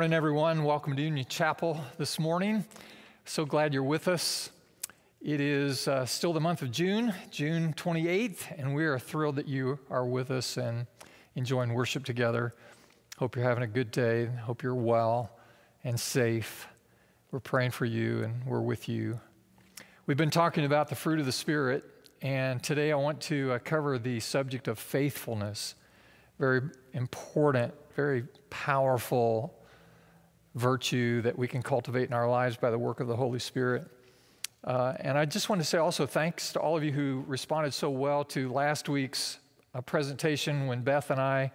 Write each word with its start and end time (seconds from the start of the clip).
Morning, 0.00 0.16
everyone. 0.16 0.64
Welcome 0.64 0.96
to 0.96 1.02
Union 1.02 1.26
Chapel 1.28 1.78
this 1.98 2.18
morning. 2.18 2.64
So 3.26 3.44
glad 3.44 3.74
you're 3.74 3.82
with 3.82 4.08
us. 4.08 4.48
It 5.20 5.42
is 5.42 5.86
uh, 5.86 6.06
still 6.06 6.32
the 6.32 6.40
month 6.40 6.62
of 6.62 6.70
June, 6.70 7.12
June 7.30 7.74
28th, 7.74 8.58
and 8.58 8.74
we 8.74 8.86
are 8.86 8.98
thrilled 8.98 9.36
that 9.36 9.46
you 9.46 9.78
are 9.90 10.06
with 10.06 10.30
us 10.30 10.56
and 10.56 10.86
enjoying 11.34 11.74
worship 11.74 12.06
together. 12.06 12.54
Hope 13.18 13.36
you're 13.36 13.44
having 13.44 13.62
a 13.62 13.66
good 13.66 13.90
day. 13.90 14.24
Hope 14.24 14.62
you're 14.62 14.74
well 14.74 15.32
and 15.84 16.00
safe. 16.00 16.66
We're 17.30 17.40
praying 17.40 17.72
for 17.72 17.84
you 17.84 18.22
and 18.22 18.42
we're 18.46 18.62
with 18.62 18.88
you. 18.88 19.20
We've 20.06 20.16
been 20.16 20.30
talking 20.30 20.64
about 20.64 20.88
the 20.88 20.96
fruit 20.96 21.20
of 21.20 21.26
the 21.26 21.30
Spirit, 21.30 21.84
and 22.22 22.62
today 22.62 22.90
I 22.90 22.96
want 22.96 23.20
to 23.24 23.52
uh, 23.52 23.58
cover 23.58 23.98
the 23.98 24.18
subject 24.20 24.66
of 24.66 24.78
faithfulness. 24.78 25.74
Very 26.38 26.62
important, 26.94 27.74
very 27.94 28.22
powerful 28.48 29.59
virtue 30.54 31.22
that 31.22 31.38
we 31.38 31.46
can 31.46 31.62
cultivate 31.62 32.08
in 32.08 32.12
our 32.12 32.28
lives 32.28 32.56
by 32.56 32.70
the 32.70 32.78
work 32.78 33.00
of 33.00 33.06
the 33.06 33.16
Holy 33.16 33.38
Spirit. 33.38 33.86
Uh, 34.64 34.94
and 35.00 35.16
I 35.16 35.24
just 35.24 35.48
want 35.48 35.60
to 35.60 35.66
say 35.66 35.78
also 35.78 36.06
thanks 36.06 36.52
to 36.52 36.60
all 36.60 36.76
of 36.76 36.84
you 36.84 36.92
who 36.92 37.24
responded 37.26 37.72
so 37.72 37.88
well 37.88 38.24
to 38.24 38.52
last 38.52 38.88
week's 38.88 39.38
uh, 39.74 39.80
presentation 39.80 40.66
when 40.66 40.82
Beth 40.82 41.10
and 41.10 41.20
I, 41.20 41.52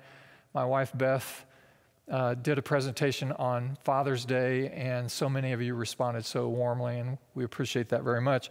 my 0.53 0.65
wife 0.65 0.91
Beth, 0.95 1.45
uh, 2.09 2.35
did 2.35 2.57
a 2.57 2.61
presentation 2.61 3.31
on 3.33 3.77
Father's 3.83 4.25
Day, 4.25 4.69
and 4.69 5.11
so 5.11 5.27
many 5.27 5.51
of 5.51 5.61
you 5.61 5.73
responded 5.73 6.23
so 6.23 6.47
warmly, 6.47 6.99
and 6.99 7.17
we 7.33 7.43
appreciate 7.43 7.89
that 7.89 8.03
very 8.03 8.21
much. 8.21 8.49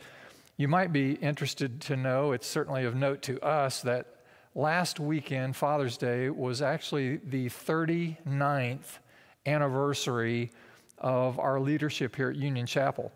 You 0.56 0.68
might 0.68 0.92
be 0.92 1.12
interested 1.14 1.80
to 1.82 1.96
know, 1.96 2.32
it's 2.32 2.46
certainly 2.46 2.84
of 2.84 2.94
note 2.94 3.22
to 3.22 3.40
us, 3.40 3.80
that 3.82 4.06
last 4.54 5.00
weekend, 5.00 5.56
Father's 5.56 5.96
Day, 5.96 6.30
was 6.30 6.62
actually 6.62 7.16
the 7.16 7.46
39th 7.46 8.98
anniversary 9.46 10.50
of 10.98 11.38
our 11.38 11.60
leadership 11.60 12.16
here 12.16 12.30
at 12.30 12.36
Union 12.36 12.66
Chapel. 12.66 13.12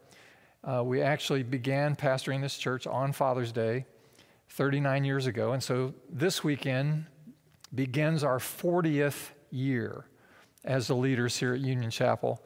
Uh, 0.65 0.83
we 0.85 1.01
actually 1.01 1.43
began 1.43 1.95
pastoring 1.95 2.41
this 2.41 2.59
church 2.59 2.87
on 2.87 3.13
Father's 3.13 3.53
Day 3.53 3.87
39 4.51 5.05
years 5.05 5.27
ago, 5.27 5.53
and 5.53 5.63
so 5.63 5.95
this 6.11 6.43
weekend 6.43 7.07
begins 7.75 8.25
our 8.25 8.39
40th 8.39 9.31
year 9.51 10.07
as 10.65 10.89
the 10.89 10.95
leaders 10.95 11.37
here 11.37 11.55
at 11.55 11.61
Union 11.61 11.91
Chapel. 11.91 12.43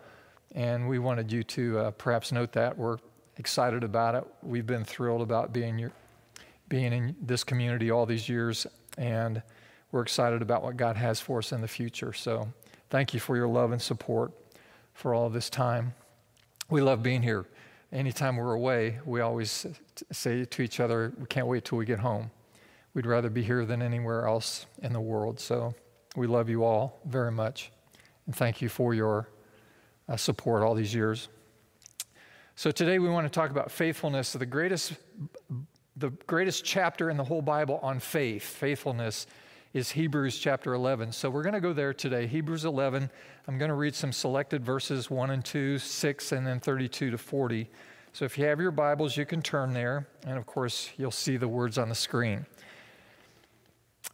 And 0.55 0.88
we 0.88 0.98
wanted 0.98 1.33
you 1.33 1.42
to 1.44 1.78
uh, 1.78 1.91
perhaps 1.92 2.30
note 2.30 2.53
that. 2.53 2.76
We're 2.76 2.98
excited 3.38 3.84
about 3.84 4.15
it. 4.15 4.25
We've 4.42 4.66
been 4.66 4.84
thrilled 4.84 5.22
about 5.22 5.53
being, 5.53 5.78
your, 5.78 5.92
being 6.69 6.92
in 6.92 7.16
this 7.22 7.42
community 7.42 7.91
all 7.91 8.04
these 8.04 8.28
years, 8.28 8.66
and 8.98 9.42
we're 9.91 10.03
excited 10.03 10.42
about 10.42 10.62
what 10.62 10.76
God 10.76 10.97
has 10.97 11.21
for 11.21 11.38
us 11.38 11.53
in 11.53 11.60
the 11.60 11.69
future. 11.69 12.12
So 12.12 12.48
Thank 12.92 13.14
you 13.14 13.20
for 13.20 13.38
your 13.38 13.48
love 13.48 13.72
and 13.72 13.80
support 13.80 14.32
for 14.92 15.14
all 15.14 15.30
this 15.30 15.48
time. 15.48 15.94
We 16.69 16.82
love 16.82 17.03
being 17.03 17.22
here. 17.22 17.47
Anytime 17.91 18.36
we're 18.36 18.53
away, 18.53 18.98
we 19.06 19.22
always 19.22 19.66
say 20.10 20.44
to 20.44 20.60
each 20.60 20.78
other, 20.78 21.14
we 21.19 21.25
can't 21.25 21.47
wait 21.47 21.64
till 21.64 21.78
we 21.78 21.86
get 21.86 22.00
home. 22.00 22.30
We'd 22.92 23.06
rather 23.06 23.30
be 23.30 23.42
here 23.42 23.64
than 23.64 23.80
anywhere 23.80 24.26
else 24.26 24.66
in 24.82 24.92
the 24.92 25.00
world. 25.00 25.41
So 25.41 25.75
we 26.16 26.26
love 26.26 26.50
you 26.50 26.64
all 26.64 27.00
very 27.06 27.32
much. 27.32 27.72
And 28.26 28.36
thank 28.36 28.60
you 28.60 28.69
for 28.69 28.92
your 28.92 29.30
uh, 30.06 30.19
support 30.19 30.62
all 30.62 30.74
these 30.74 30.94
years. 30.94 31.28
So 32.56 32.70
today 32.70 32.98
we 32.98 33.09
want 33.09 33.24
to 33.24 33.30
talk 33.30 33.50
about 33.50 33.70
faithfulness, 33.70 34.34
the 34.34 34.44
greatest, 34.44 34.97
the 35.97 36.10
greatest 36.26 36.62
chapter 36.62 37.09
in 37.09 37.16
the 37.16 37.24
whole 37.24 37.41
Bible 37.41 37.80
on 37.82 38.00
faith, 38.00 38.42
faithfulness 38.42 39.26
is 39.72 39.91
Hebrews 39.91 40.38
chapter 40.38 40.75
11. 40.75 41.12
So 41.12 41.31
we're 41.31 41.43
going 41.43 41.55
to 41.55 41.60
go 41.60 41.72
there 41.72 41.94
today. 41.94 42.27
Hebrews 42.27 42.66
11. 42.66 43.09
I'm 43.49 43.59
going 43.59 43.71
to 43.71 43.75
read 43.75 43.94
some 43.94 44.12
selected 44.12 44.62
verses 44.62 45.10
1 45.10 45.31
and 45.31 45.43
2, 45.43 45.78
6, 45.78 46.33
and 46.33 46.47
then 46.47 46.60
32 46.60 47.10
to 47.10 47.16
40. 47.16 47.71
So 48.12 48.27
if 48.27 48.37
you 48.37 48.44
have 48.44 48.60
your 48.60 48.71
Bibles, 48.71 49.16
you 49.16 49.25
can 49.25 49.41
turn 49.41 49.72
there. 49.72 50.06
And 50.27 50.37
of 50.37 50.44
course, 50.44 50.91
you'll 50.99 51.10
see 51.10 51.38
the 51.38 51.49
words 51.49 51.78
on 51.78 51.88
the 51.88 51.94
screen. 51.94 52.44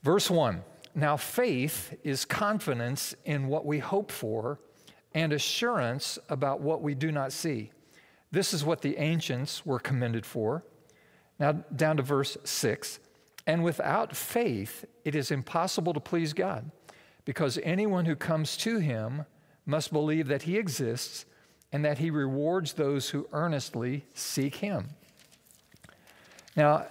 Verse 0.05 0.31
1 0.31 0.63
Now 0.95 1.17
faith 1.17 1.99
is 2.05 2.25
confidence 2.25 3.17
in 3.25 3.49
what 3.49 3.67
we 3.67 3.81
hope 3.81 4.13
for 4.13 4.61
and 5.13 5.33
assurance 5.33 6.21
about 6.29 6.61
what 6.61 6.83
we 6.83 6.95
do 6.95 7.11
not 7.11 7.33
see. 7.33 7.73
This 8.31 8.55
is 8.55 8.65
what 8.65 8.83
the 8.83 8.97
ancients 8.99 9.67
were 9.67 9.81
commended 9.81 10.25
for. 10.25 10.63
Now, 11.41 11.53
down 11.53 11.97
to 11.97 12.03
verse 12.03 12.37
6. 12.45 13.01
And 13.49 13.65
without 13.65 14.15
faith, 14.15 14.85
it 15.09 15.15
is 15.15 15.31
impossible 15.31 15.95
to 15.95 16.01
please 16.01 16.35
God 16.35 16.71
because 17.25 17.59
anyone 17.63 18.05
who 18.05 18.15
comes 18.15 18.59
to 18.59 18.79
him 18.79 19.25
must 19.65 19.91
believe 19.91 20.29
that 20.29 20.43
he 20.43 20.59
exists 20.59 21.25
and 21.73 21.83
that 21.83 21.97
he 21.97 22.11
rewards 22.11 22.75
those 22.75 23.09
who 23.09 23.27
earnestly 23.33 24.05
seek 24.13 24.57
him. 24.57 24.91
Now, 26.55 26.87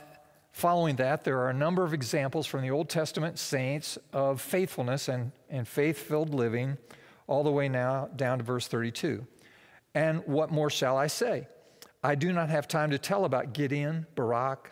following 0.51 0.95
that, 0.95 1.25
there 1.25 1.37
are 1.37 1.51
a 1.51 1.53
number 1.53 1.83
of 1.83 1.93
examples 1.93 2.47
from 2.47 2.63
the 2.63 2.71
Old 2.71 2.89
Testament 2.89 3.37
saints 3.37 3.99
of 4.11 4.41
faithfulness 4.41 5.09
and, 5.09 5.31
and 5.51 5.67
faith 5.67 5.99
filled 5.99 6.33
living, 6.33 6.79
all 7.27 7.43
the 7.43 7.51
way 7.51 7.69
now 7.69 8.09
down 8.15 8.39
to 8.39 8.43
verse 8.43 8.67
32. 8.67 9.27
And 9.93 10.25
what 10.25 10.49
more 10.49 10.71
shall 10.71 10.97
I 10.97 11.05
say? 11.05 11.47
I 12.03 12.15
do 12.15 12.33
not 12.33 12.49
have 12.49 12.67
time 12.67 12.89
to 12.89 12.97
tell 12.97 13.25
about 13.25 13.53
Gideon, 13.53 14.07
Barak, 14.15 14.71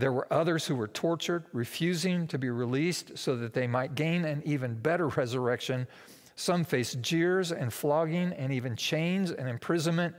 there 0.00 0.12
were 0.12 0.26
others 0.32 0.66
who 0.66 0.76
were 0.76 0.88
tortured, 0.88 1.44
refusing 1.52 2.26
to 2.28 2.38
be 2.38 2.48
released 2.48 3.18
so 3.18 3.36
that 3.36 3.52
they 3.52 3.66
might 3.66 3.94
gain 3.94 4.24
an 4.24 4.42
even 4.46 4.74
better 4.74 5.08
resurrection. 5.16 5.86
Some 6.36 6.64
faced 6.64 7.02
jeers 7.02 7.52
and 7.52 7.70
flogging 7.70 8.32
and 8.32 8.50
even 8.50 8.76
chains 8.76 9.30
and 9.30 9.46
imprisonment. 9.46 10.14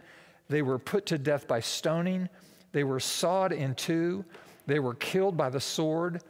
They 0.50 0.61
were 0.61 0.77
put 0.77 1.07
to 1.07 1.17
death 1.17 1.47
by 1.47 1.61
stoning. 1.61 2.29
They 2.73 2.83
were 2.83 3.00
sawed 3.00 3.53
in 3.53 3.73
two. 3.73 4.23
They 4.67 4.79
were 4.79 4.94
killed 4.94 5.35
by 5.35 5.50
the 5.50 5.59
sword. 5.59 6.21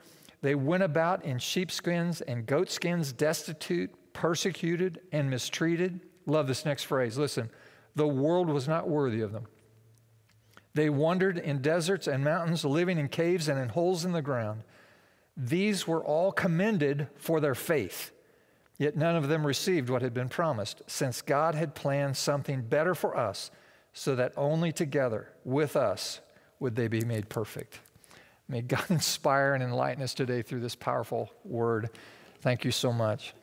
They 0.42 0.56
went 0.56 0.84
about 0.84 1.26
in 1.26 1.38
sheepskins 1.38 2.22
and 2.22 2.46
goatskins, 2.46 3.12
destitute, 3.12 3.92
persecuted, 4.14 5.02
and 5.12 5.30
mistreated. 5.30 6.00
Love 6.26 6.48
this 6.48 6.64
next 6.64 6.84
phrase. 6.84 7.18
Listen, 7.18 7.50
the 7.96 8.08
world 8.08 8.48
was 8.48 8.68
not 8.68 8.88
worthy 8.88 9.20
of 9.22 9.34
them. 9.34 9.46
They 10.74 10.90
wandered 10.90 11.38
in 11.38 11.62
deserts 11.62 12.08
and 12.08 12.24
mountains, 12.24 12.64
living 12.64 12.98
in 12.98 13.10
caves 13.10 13.48
and 13.48 13.60
in 13.60 13.70
holes 13.70 14.06
in 14.06 14.14
the 14.14 14.22
ground. 14.22 14.64
These 15.36 15.88
were 15.88 16.04
all 16.04 16.32
commended 16.32 17.08
for 17.18 17.40
their 17.40 17.56
faith. 17.56 18.12
Yet 18.78 18.96
none 18.96 19.16
of 19.16 19.28
them 19.28 19.46
received 19.46 19.90
what 19.90 20.02
had 20.02 20.14
been 20.14 20.30
promised, 20.30 20.82
since 20.88 21.22
God 21.22 21.56
had 21.56 21.76
planned 21.76 22.18
something 22.18 22.62
better 22.62 22.96
for 22.96 23.16
us, 23.16 23.52
so 23.94 24.16
that 24.16 24.34
only 24.38 24.72
together 24.72 25.30
with 25.44 25.76
us 25.76 26.22
would 26.60 26.76
they 26.76 26.88
be 26.88 27.02
made 27.02 27.30
perfect. 27.30 27.80
May 28.48 28.62
God 28.62 28.86
inspire 28.90 29.54
and 29.54 29.64
enlighten 29.64 30.04
us 30.04 30.14
today 30.14 30.42
through 30.42 30.62
this 30.62 30.76
powerful 30.76 31.32
word. 31.44 31.90
Thank 32.40 32.66
you 32.66 32.72
so 32.72 32.92
much. 32.92 33.34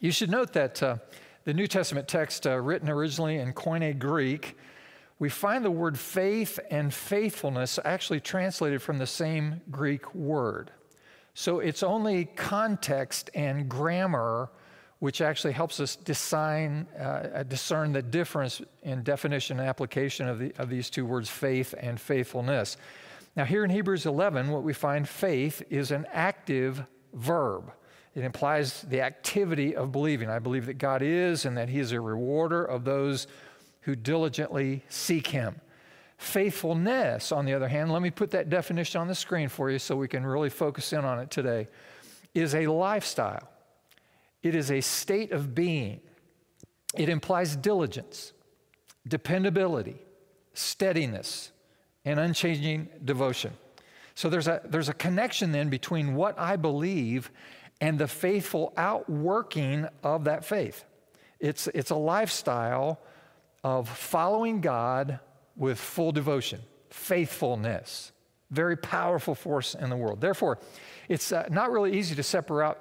You 0.00 0.12
should 0.12 0.30
note 0.30 0.52
that 0.52 0.82
uh, 0.82 0.96
the 1.44 1.52
New 1.52 1.66
Testament 1.66 2.08
text, 2.08 2.46
uh, 2.46 2.56
written 2.58 2.88
originally 2.88 3.36
in 3.36 3.52
Koine 3.52 3.98
Greek, 3.98 4.56
we 5.18 5.28
find 5.28 5.64
the 5.64 5.70
word 5.70 5.98
faith 5.98 6.60
and 6.70 6.92
faithfulness 6.94 7.78
actually 7.84 8.20
translated 8.20 8.80
from 8.80 8.98
the 8.98 9.06
same 9.06 9.60
Greek 9.70 10.14
word. 10.14 10.70
So 11.34 11.60
it's 11.60 11.82
only 11.82 12.24
context 12.24 13.30
and 13.34 13.68
grammar 13.68 14.50
which 14.98 15.20
actually 15.20 15.52
helps 15.52 15.78
us 15.78 15.94
design, 15.94 16.86
uh, 16.98 17.44
discern 17.44 17.92
the 17.92 18.02
difference 18.02 18.60
in 18.82 19.02
definition 19.02 19.60
and 19.60 19.68
application 19.68 20.28
of, 20.28 20.38
the, 20.40 20.52
of 20.58 20.68
these 20.68 20.90
two 20.90 21.06
words, 21.06 21.30
faith 21.30 21.74
and 21.78 22.00
faithfulness. 22.00 22.76
Now, 23.36 23.44
here 23.44 23.62
in 23.62 23.70
Hebrews 23.70 24.06
11, 24.06 24.50
what 24.50 24.64
we 24.64 24.72
find 24.72 25.08
faith 25.08 25.62
is 25.70 25.92
an 25.92 26.06
active 26.12 26.82
verb. 27.12 27.72
It 28.16 28.24
implies 28.24 28.82
the 28.82 29.02
activity 29.02 29.76
of 29.76 29.92
believing. 29.92 30.28
I 30.28 30.40
believe 30.40 30.66
that 30.66 30.78
God 30.78 31.02
is 31.02 31.44
and 31.44 31.56
that 31.56 31.68
He 31.68 31.78
is 31.78 31.92
a 31.92 32.00
rewarder 32.00 32.64
of 32.64 32.84
those 32.84 33.28
who 33.88 33.96
diligently 33.96 34.84
seek 34.90 35.28
him. 35.28 35.58
Faithfulness, 36.18 37.32
on 37.32 37.46
the 37.46 37.54
other 37.54 37.68
hand, 37.68 37.90
let 37.90 38.02
me 38.02 38.10
put 38.10 38.30
that 38.32 38.50
definition 38.50 39.00
on 39.00 39.08
the 39.08 39.14
screen 39.14 39.48
for 39.48 39.70
you 39.70 39.78
so 39.78 39.96
we 39.96 40.06
can 40.06 40.26
really 40.26 40.50
focus 40.50 40.92
in 40.92 41.06
on 41.06 41.18
it 41.18 41.30
today, 41.30 41.68
is 42.34 42.54
a 42.54 42.66
lifestyle. 42.66 43.48
It 44.42 44.54
is 44.54 44.70
a 44.70 44.82
state 44.82 45.32
of 45.32 45.54
being. 45.54 46.00
It 46.94 47.08
implies 47.08 47.56
diligence, 47.56 48.34
dependability, 49.06 49.96
steadiness, 50.52 51.50
and 52.04 52.20
unchanging 52.20 52.90
devotion. 53.02 53.54
So 54.14 54.28
there's 54.28 54.48
a, 54.48 54.60
there's 54.66 54.90
a 54.90 54.94
connection 54.94 55.50
then 55.50 55.70
between 55.70 56.14
what 56.14 56.38
I 56.38 56.56
believe 56.56 57.30
and 57.80 57.98
the 57.98 58.08
faithful 58.08 58.74
outworking 58.76 59.88
of 60.02 60.24
that 60.24 60.44
faith. 60.44 60.84
It's, 61.40 61.68
it's 61.68 61.88
a 61.88 61.96
lifestyle 61.96 63.00
of 63.68 63.86
following 63.86 64.62
God 64.62 65.20
with 65.54 65.78
full 65.78 66.10
devotion, 66.10 66.60
faithfulness, 66.88 68.12
very 68.50 68.78
powerful 68.78 69.34
force 69.34 69.74
in 69.74 69.90
the 69.90 69.96
world. 69.96 70.22
Therefore, 70.22 70.58
it's 71.06 71.32
uh, 71.32 71.46
not 71.50 71.70
really 71.70 71.98
easy 71.98 72.14
to 72.14 72.22
separate 72.22 72.66
out, 72.66 72.78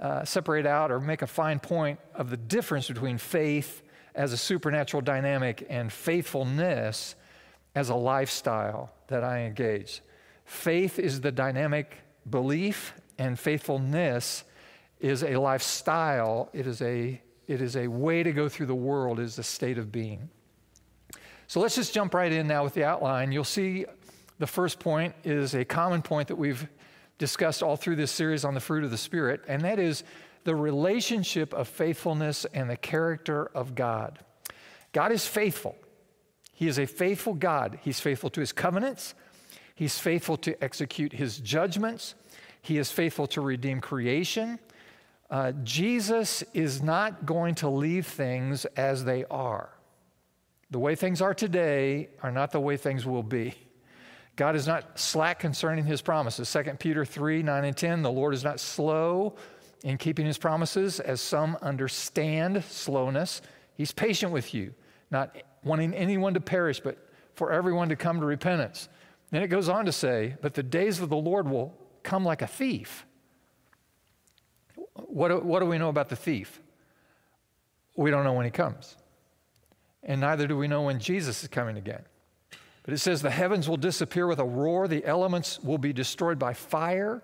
uh, 0.00 0.24
separate 0.24 0.64
out 0.64 0.90
or 0.90 0.98
make 0.98 1.20
a 1.20 1.26
fine 1.26 1.58
point 1.58 2.00
of 2.14 2.30
the 2.30 2.38
difference 2.38 2.88
between 2.88 3.18
faith 3.18 3.82
as 4.14 4.32
a 4.32 4.36
supernatural 4.36 5.02
dynamic 5.02 5.66
and 5.68 5.92
faithfulness 5.92 7.16
as 7.74 7.90
a 7.90 7.94
lifestyle 7.94 8.90
that 9.08 9.22
I 9.22 9.40
engage. 9.40 10.00
Faith 10.46 10.98
is 10.98 11.20
the 11.20 11.30
dynamic 11.30 11.98
belief, 12.30 12.94
and 13.18 13.38
faithfulness 13.38 14.44
is 15.00 15.22
a 15.22 15.36
lifestyle. 15.36 16.48
It 16.54 16.66
is 16.66 16.80
a, 16.80 17.20
it 17.50 17.60
is 17.60 17.74
a 17.74 17.88
way 17.88 18.22
to 18.22 18.30
go 18.30 18.48
through 18.48 18.66
the 18.66 18.76
world, 18.76 19.18
is 19.18 19.36
a 19.36 19.42
state 19.42 19.76
of 19.76 19.90
being. 19.90 20.28
So 21.48 21.58
let's 21.58 21.74
just 21.74 21.92
jump 21.92 22.14
right 22.14 22.30
in 22.30 22.46
now 22.46 22.62
with 22.62 22.74
the 22.74 22.84
outline. 22.84 23.32
You'll 23.32 23.42
see 23.42 23.86
the 24.38 24.46
first 24.46 24.78
point 24.78 25.16
is 25.24 25.54
a 25.54 25.64
common 25.64 26.00
point 26.00 26.28
that 26.28 26.36
we've 26.36 26.68
discussed 27.18 27.60
all 27.60 27.76
through 27.76 27.96
this 27.96 28.12
series 28.12 28.44
on 28.44 28.54
the 28.54 28.60
fruit 28.60 28.84
of 28.84 28.92
the 28.92 28.96
Spirit, 28.96 29.42
and 29.48 29.62
that 29.62 29.80
is 29.80 30.04
the 30.44 30.54
relationship 30.54 31.52
of 31.52 31.66
faithfulness 31.66 32.46
and 32.54 32.70
the 32.70 32.76
character 32.76 33.50
of 33.52 33.74
God. 33.74 34.20
God 34.92 35.10
is 35.10 35.26
faithful. 35.26 35.76
He 36.52 36.68
is 36.68 36.78
a 36.78 36.86
faithful 36.86 37.34
God. 37.34 37.80
He's 37.82 37.98
faithful 37.98 38.30
to 38.30 38.40
his 38.40 38.52
covenants, 38.52 39.14
he's 39.74 39.98
faithful 39.98 40.36
to 40.36 40.62
execute 40.62 41.12
his 41.12 41.38
judgments, 41.38 42.14
he 42.62 42.78
is 42.78 42.92
faithful 42.92 43.26
to 43.26 43.40
redeem 43.40 43.80
creation. 43.80 44.60
Uh, 45.30 45.52
Jesus 45.62 46.42
is 46.54 46.82
not 46.82 47.24
going 47.24 47.54
to 47.56 47.68
leave 47.68 48.06
things 48.06 48.64
as 48.76 49.04
they 49.04 49.24
are. 49.30 49.70
The 50.70 50.78
way 50.78 50.94
things 50.94 51.20
are 51.20 51.34
today 51.34 52.08
are 52.22 52.32
not 52.32 52.50
the 52.50 52.60
way 52.60 52.76
things 52.76 53.06
will 53.06 53.22
be. 53.22 53.54
God 54.36 54.56
is 54.56 54.66
not 54.66 54.98
slack 54.98 55.38
concerning 55.38 55.84
his 55.84 56.00
promises. 56.00 56.50
2 56.52 56.62
Peter 56.78 57.04
3 57.04 57.42
9 57.42 57.64
and 57.64 57.76
10, 57.76 58.02
the 58.02 58.10
Lord 58.10 58.34
is 58.34 58.42
not 58.42 58.58
slow 58.58 59.36
in 59.82 59.98
keeping 59.98 60.26
his 60.26 60.38
promises, 60.38 61.00
as 61.00 61.20
some 61.20 61.56
understand 61.62 62.62
slowness. 62.64 63.40
He's 63.76 63.92
patient 63.92 64.32
with 64.32 64.52
you, 64.52 64.74
not 65.10 65.36
wanting 65.64 65.94
anyone 65.94 66.34
to 66.34 66.40
perish, 66.40 66.80
but 66.80 66.98
for 67.34 67.52
everyone 67.52 67.88
to 67.88 67.96
come 67.96 68.20
to 68.20 68.26
repentance. 68.26 68.88
Then 69.30 69.42
it 69.42 69.48
goes 69.48 69.68
on 69.68 69.84
to 69.86 69.92
say, 69.92 70.36
But 70.42 70.54
the 70.54 70.62
days 70.62 71.00
of 71.00 71.08
the 71.08 71.16
Lord 71.16 71.48
will 71.48 71.74
come 72.02 72.24
like 72.24 72.42
a 72.42 72.46
thief. 72.46 73.06
What 75.08 75.28
do, 75.28 75.38
what 75.38 75.60
do 75.60 75.66
we 75.66 75.78
know 75.78 75.88
about 75.88 76.08
the 76.08 76.16
thief? 76.16 76.60
We 77.96 78.10
don't 78.10 78.24
know 78.24 78.32
when 78.32 78.44
he 78.44 78.50
comes. 78.50 78.96
And 80.02 80.20
neither 80.20 80.46
do 80.46 80.56
we 80.56 80.68
know 80.68 80.82
when 80.82 80.98
Jesus 80.98 81.42
is 81.42 81.48
coming 81.48 81.76
again. 81.76 82.02
But 82.82 82.94
it 82.94 82.98
says, 82.98 83.20
The 83.20 83.30
heavens 83.30 83.68
will 83.68 83.76
disappear 83.76 84.26
with 84.26 84.38
a 84.38 84.44
roar, 84.44 84.88
the 84.88 85.04
elements 85.04 85.60
will 85.62 85.78
be 85.78 85.92
destroyed 85.92 86.38
by 86.38 86.54
fire 86.54 87.22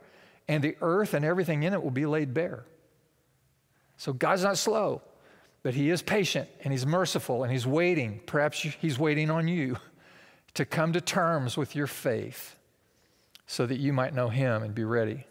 and 0.48 0.62
the 0.62 0.76
earth 0.80 1.14
and 1.14 1.24
everything 1.24 1.62
in 1.62 1.72
it 1.72 1.82
will 1.82 1.90
be 1.90 2.06
laid 2.06 2.32
bare. 2.32 2.64
So 3.96 4.12
God's 4.12 4.44
not 4.44 4.58
slow, 4.58 5.02
but 5.62 5.74
He 5.74 5.90
is 5.90 6.02
patient 6.02 6.48
and 6.62 6.72
He's 6.72 6.86
merciful 6.86 7.42
and 7.42 7.52
He's 7.52 7.66
waiting. 7.66 8.20
Perhaps 8.26 8.60
He's 8.60 8.98
waiting 8.98 9.30
on 9.30 9.48
you 9.48 9.76
to 10.54 10.64
come 10.64 10.92
to 10.92 11.00
terms 11.00 11.56
with 11.56 11.74
your 11.74 11.86
faith 11.86 12.56
so 13.46 13.66
that 13.66 13.78
you 13.78 13.92
might 13.92 14.14
know 14.14 14.28
Him 14.28 14.62
and 14.62 14.74
be 14.74 14.84
ready. 14.84 15.26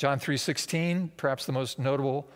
John 0.00 0.18
3:16, 0.18 1.10
perhaps 1.18 1.44
the 1.44 1.52
most 1.52 1.78
notable 1.78 2.26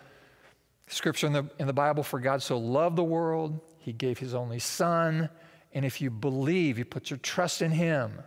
scripture 0.86 1.26
in 1.26 1.32
the, 1.32 1.48
in 1.58 1.66
the 1.66 1.72
Bible 1.72 2.02
for 2.02 2.20
God 2.20 2.42
so 2.42 2.58
loved 2.58 2.96
the 2.96 3.02
world, 3.02 3.58
He 3.78 3.90
gave 3.90 4.18
His 4.18 4.34
only 4.34 4.58
Son. 4.58 5.30
And 5.72 5.82
if 5.82 5.98
you 6.02 6.10
believe, 6.10 6.76
you 6.76 6.84
put 6.84 7.08
your 7.08 7.16
trust 7.20 7.62
in 7.62 7.70
Him, 7.70 8.20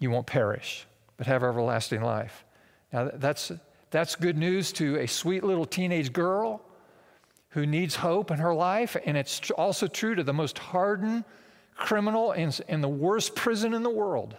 you 0.00 0.10
won't 0.10 0.26
perish 0.26 0.84
but 1.16 1.28
have 1.28 1.44
everlasting 1.44 2.02
life. 2.02 2.44
Now, 2.92 3.08
that's, 3.14 3.52
that's 3.90 4.16
good 4.16 4.36
news 4.36 4.72
to 4.72 4.96
a 4.96 5.06
sweet 5.06 5.44
little 5.44 5.64
teenage 5.64 6.12
girl 6.12 6.62
who 7.50 7.66
needs 7.66 7.94
hope 7.94 8.32
in 8.32 8.38
her 8.38 8.52
life, 8.52 8.96
and 9.06 9.16
it's 9.16 9.48
also 9.52 9.86
true 9.86 10.16
to 10.16 10.24
the 10.24 10.34
most 10.34 10.58
hardened 10.58 11.22
criminal 11.76 12.32
in, 12.32 12.52
in 12.66 12.80
the 12.80 12.88
worst 12.88 13.36
prison 13.36 13.74
in 13.74 13.84
the 13.84 13.90
world. 13.90 14.34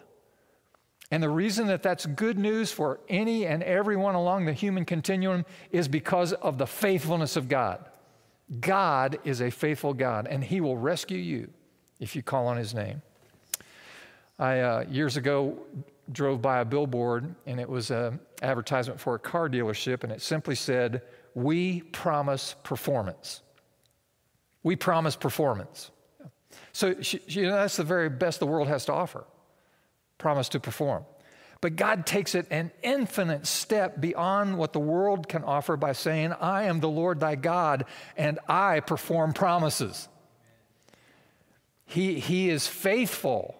And 1.11 1.21
the 1.21 1.29
reason 1.29 1.67
that 1.67 1.83
that's 1.83 2.05
good 2.05 2.39
news 2.39 2.71
for 2.71 3.01
any 3.09 3.45
and 3.45 3.61
everyone 3.63 4.15
along 4.15 4.45
the 4.45 4.53
human 4.53 4.85
continuum 4.85 5.45
is 5.71 5.89
because 5.89 6.31
of 6.33 6.57
the 6.57 6.65
faithfulness 6.65 7.35
of 7.35 7.49
God. 7.49 7.83
God 8.61 9.19
is 9.25 9.41
a 9.41 9.49
faithful 9.49 9.93
God, 9.93 10.27
and 10.27 10.43
He 10.43 10.61
will 10.61 10.77
rescue 10.77 11.17
you 11.17 11.49
if 11.99 12.15
you 12.15 12.23
call 12.23 12.47
on 12.47 12.57
His 12.57 12.73
name. 12.73 13.01
I, 14.39 14.59
uh, 14.59 14.85
years 14.89 15.17
ago, 15.17 15.57
drove 16.11 16.41
by 16.41 16.59
a 16.59 16.65
billboard 16.65 17.35
and 17.45 17.59
it 17.59 17.69
was 17.69 17.91
an 17.91 18.19
advertisement 18.41 18.99
for 18.99 19.15
a 19.15 19.19
car 19.19 19.49
dealership 19.49 20.03
and 20.03 20.11
it 20.11 20.21
simply 20.21 20.55
said, 20.55 21.01
We 21.35 21.81
promise 21.81 22.55
performance. 22.63 23.41
We 24.63 24.75
promise 24.75 25.15
performance. 25.15 25.91
So 26.73 26.95
you 27.27 27.43
know, 27.43 27.55
that's 27.55 27.77
the 27.77 27.83
very 27.83 28.09
best 28.09 28.39
the 28.39 28.47
world 28.47 28.67
has 28.67 28.85
to 28.85 28.93
offer 28.93 29.25
promise 30.21 30.49
to 30.49 30.59
perform. 30.59 31.03
But 31.59 31.75
God 31.75 32.05
takes 32.05 32.33
it 32.33 32.47
an 32.49 32.71
infinite 32.81 33.45
step 33.45 34.01
beyond 34.01 34.57
what 34.57 34.73
the 34.73 34.79
world 34.79 35.27
can 35.27 35.43
offer 35.43 35.77
by 35.77 35.91
saying, 35.91 36.33
I 36.33 36.63
am 36.63 36.79
the 36.79 36.89
Lord 36.89 37.19
thy 37.19 37.35
God 37.35 37.85
and 38.17 38.39
I 38.47 38.79
perform 38.79 39.33
promises. 39.33 40.07
He, 41.85 42.19
he 42.19 42.49
is 42.49 42.67
faithful 42.67 43.55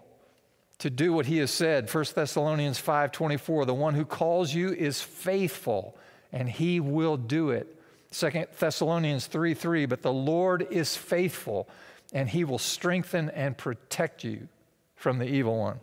to 0.79 0.89
do 0.89 1.13
what 1.13 1.27
he 1.27 1.37
has 1.37 1.51
said. 1.51 1.93
1 1.93 2.05
Thessalonians 2.15 2.81
5:24, 2.81 3.67
the 3.67 3.73
one 3.73 3.93
who 3.93 4.05
calls 4.05 4.53
you 4.53 4.73
is 4.73 4.99
faithful 5.01 5.95
and 6.31 6.49
he 6.49 6.79
will 6.79 7.17
do 7.17 7.51
it. 7.51 7.77
2 8.11 8.45
Thessalonians 8.57 9.27
3 9.27 9.53
3, 9.53 9.85
but 9.85 10.01
the 10.01 10.13
Lord 10.13 10.67
is 10.71 10.97
faithful 10.97 11.69
and 12.13 12.29
he 12.29 12.43
will 12.43 12.57
strengthen 12.57 13.29
and 13.29 13.57
protect 13.57 14.23
you 14.23 14.47
from 14.95 15.19
the 15.19 15.27
evil 15.27 15.57
one. 15.59 15.79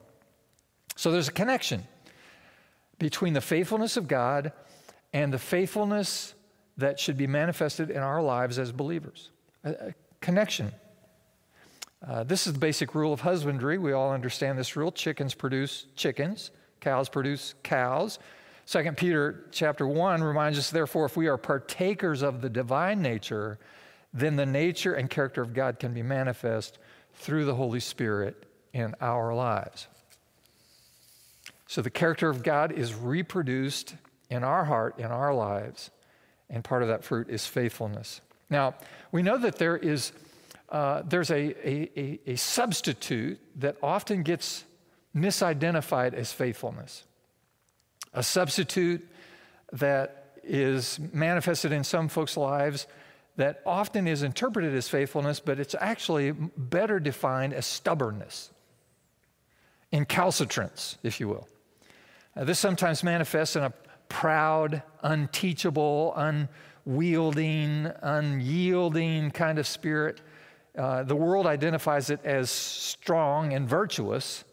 So 0.98 1.12
there's 1.12 1.28
a 1.28 1.32
connection 1.32 1.86
between 2.98 3.32
the 3.32 3.40
faithfulness 3.40 3.96
of 3.96 4.08
God 4.08 4.50
and 5.12 5.32
the 5.32 5.38
faithfulness 5.38 6.34
that 6.76 6.98
should 6.98 7.16
be 7.16 7.28
manifested 7.28 7.88
in 7.88 7.98
our 7.98 8.20
lives 8.20 8.58
as 8.58 8.72
believers. 8.72 9.30
A, 9.62 9.70
a 9.70 9.94
connection. 10.20 10.72
Uh, 12.04 12.24
this 12.24 12.48
is 12.48 12.52
the 12.52 12.58
basic 12.58 12.96
rule 12.96 13.12
of 13.12 13.20
husbandry. 13.20 13.78
We 13.78 13.92
all 13.92 14.10
understand 14.10 14.58
this 14.58 14.74
rule. 14.74 14.90
Chickens 14.90 15.34
produce 15.34 15.86
chickens, 15.94 16.50
cows 16.80 17.08
produce 17.08 17.54
cows. 17.62 18.18
2 18.66 18.90
Peter 18.96 19.44
chapter 19.52 19.86
1 19.86 20.20
reminds 20.20 20.58
us, 20.58 20.68
therefore, 20.68 21.04
if 21.04 21.16
we 21.16 21.28
are 21.28 21.38
partakers 21.38 22.22
of 22.22 22.40
the 22.40 22.50
divine 22.50 23.00
nature, 23.00 23.60
then 24.12 24.34
the 24.34 24.46
nature 24.46 24.94
and 24.94 25.08
character 25.08 25.42
of 25.42 25.54
God 25.54 25.78
can 25.78 25.94
be 25.94 26.02
manifest 26.02 26.80
through 27.14 27.44
the 27.44 27.54
Holy 27.54 27.78
Spirit 27.78 28.46
in 28.72 28.96
our 29.00 29.32
lives. 29.32 29.86
So 31.68 31.82
the 31.82 31.90
character 31.90 32.30
of 32.30 32.42
God 32.42 32.72
is 32.72 32.94
reproduced 32.94 33.94
in 34.30 34.42
our 34.42 34.64
heart, 34.64 34.98
in 34.98 35.04
our 35.04 35.34
lives, 35.34 35.90
and 36.48 36.64
part 36.64 36.80
of 36.80 36.88
that 36.88 37.04
fruit 37.04 37.28
is 37.28 37.46
faithfulness. 37.46 38.22
Now, 38.48 38.74
we 39.12 39.22
know 39.22 39.36
that 39.36 39.56
there 39.56 39.76
is 39.76 40.12
uh, 40.70 41.02
there's 41.02 41.30
a, 41.30 41.54
a, 41.66 42.20
a, 42.26 42.36
substitute 42.36 43.40
that 43.56 43.76
often 43.82 44.22
gets 44.22 44.64
misidentified 45.16 46.12
as 46.12 46.30
faithfulness. 46.30 47.04
A 48.12 48.22
substitute 48.22 49.06
that 49.72 50.36
is 50.44 51.00
manifested 51.14 51.72
in 51.72 51.84
some 51.84 52.08
folks' 52.08 52.36
lives 52.36 52.86
that 53.36 53.62
often 53.64 54.06
is 54.06 54.22
interpreted 54.22 54.74
as 54.74 54.90
faithfulness, 54.90 55.40
but 55.40 55.58
it's 55.58 55.74
actually 55.80 56.32
better 56.32 57.00
defined 57.00 57.54
as 57.54 57.64
stubbornness, 57.64 58.50
incalcitrance, 59.90 60.98
if 61.02 61.18
you 61.18 61.28
will. 61.28 61.48
Uh, 62.38 62.44
this 62.44 62.58
sometimes 62.58 63.02
manifests 63.02 63.56
in 63.56 63.64
a 63.64 63.72
proud, 64.08 64.82
unteachable, 65.02 66.14
unwielding, 66.86 67.90
unyielding 68.02 69.30
kind 69.32 69.58
of 69.58 69.66
spirit 69.66 70.20
uh, 70.78 71.02
the 71.02 71.16
world 71.16 71.44
identifies 71.44 72.08
it 72.08 72.24
as 72.24 72.50
strong 72.50 73.52
and 73.52 73.68
virtuous, 73.68 74.44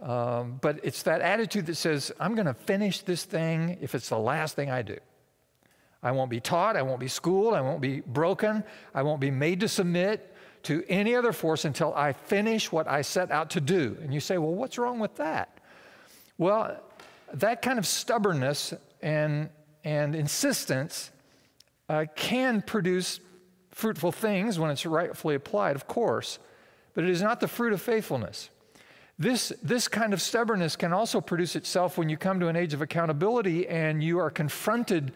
um, 0.00 0.58
but 0.62 0.80
it's 0.82 1.02
that 1.02 1.20
attitude 1.20 1.66
that 1.66 1.74
says, 1.74 2.10
I'm 2.18 2.34
going 2.34 2.46
to 2.46 2.54
finish 2.54 3.02
this 3.02 3.24
thing 3.24 3.76
if 3.82 3.94
it's 3.94 4.08
the 4.08 4.18
last 4.18 4.56
thing 4.56 4.70
I 4.70 4.80
do. 4.80 4.96
I 6.02 6.12
won't 6.12 6.30
be 6.30 6.40
taught, 6.40 6.74
I 6.76 6.82
won't 6.82 7.00
be 7.00 7.08
schooled, 7.08 7.52
I 7.52 7.60
won't 7.60 7.82
be 7.82 8.00
broken, 8.00 8.64
I 8.94 9.02
won't 9.02 9.20
be 9.20 9.30
made 9.30 9.60
to 9.60 9.68
submit 9.68 10.34
to 10.62 10.82
any 10.88 11.14
other 11.14 11.32
force 11.32 11.66
until 11.66 11.92
I 11.94 12.14
finish 12.14 12.72
what 12.72 12.88
I 12.88 13.02
set 13.02 13.30
out 13.30 13.50
to 13.50 13.60
do. 13.60 13.98
And 14.00 14.14
you 14.14 14.20
say, 14.20 14.38
well, 14.38 14.54
what's 14.54 14.78
wrong 14.78 14.98
with 14.98 15.16
that? 15.16 15.58
Well, 16.38 16.80
that 17.34 17.62
kind 17.62 17.78
of 17.78 17.86
stubbornness 17.86 18.74
and, 19.02 19.48
and 19.84 20.14
insistence 20.14 21.10
uh, 21.88 22.04
can 22.14 22.62
produce 22.62 23.20
fruitful 23.70 24.12
things 24.12 24.58
when 24.58 24.70
it's 24.70 24.86
rightfully 24.86 25.34
applied, 25.34 25.76
of 25.76 25.86
course, 25.86 26.38
but 26.94 27.04
it 27.04 27.10
is 27.10 27.22
not 27.22 27.40
the 27.40 27.48
fruit 27.48 27.72
of 27.72 27.80
faithfulness. 27.80 28.50
This, 29.18 29.52
this 29.62 29.88
kind 29.88 30.12
of 30.12 30.20
stubbornness 30.20 30.76
can 30.76 30.92
also 30.92 31.20
produce 31.20 31.56
itself 31.56 31.96
when 31.96 32.08
you 32.08 32.16
come 32.16 32.40
to 32.40 32.48
an 32.48 32.56
age 32.56 32.74
of 32.74 32.82
accountability 32.82 33.66
and 33.66 34.02
you 34.02 34.18
are 34.18 34.30
confronted 34.30 35.12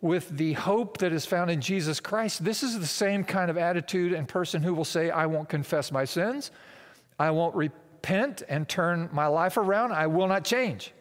with 0.00 0.28
the 0.36 0.52
hope 0.52 0.98
that 0.98 1.12
is 1.12 1.26
found 1.26 1.50
in 1.50 1.60
Jesus 1.60 1.98
Christ. 1.98 2.44
This 2.44 2.62
is 2.62 2.78
the 2.78 2.86
same 2.86 3.24
kind 3.24 3.50
of 3.50 3.56
attitude 3.56 4.12
and 4.12 4.28
person 4.28 4.62
who 4.62 4.74
will 4.74 4.84
say, 4.84 5.10
I 5.10 5.26
won't 5.26 5.48
confess 5.48 5.90
my 5.90 6.04
sins, 6.04 6.50
I 7.18 7.30
won't 7.30 7.54
repent 7.54 8.42
and 8.48 8.68
turn 8.68 9.08
my 9.12 9.26
life 9.26 9.56
around, 9.56 9.92
I 9.92 10.06
will 10.06 10.28
not 10.28 10.44
change. 10.44 10.92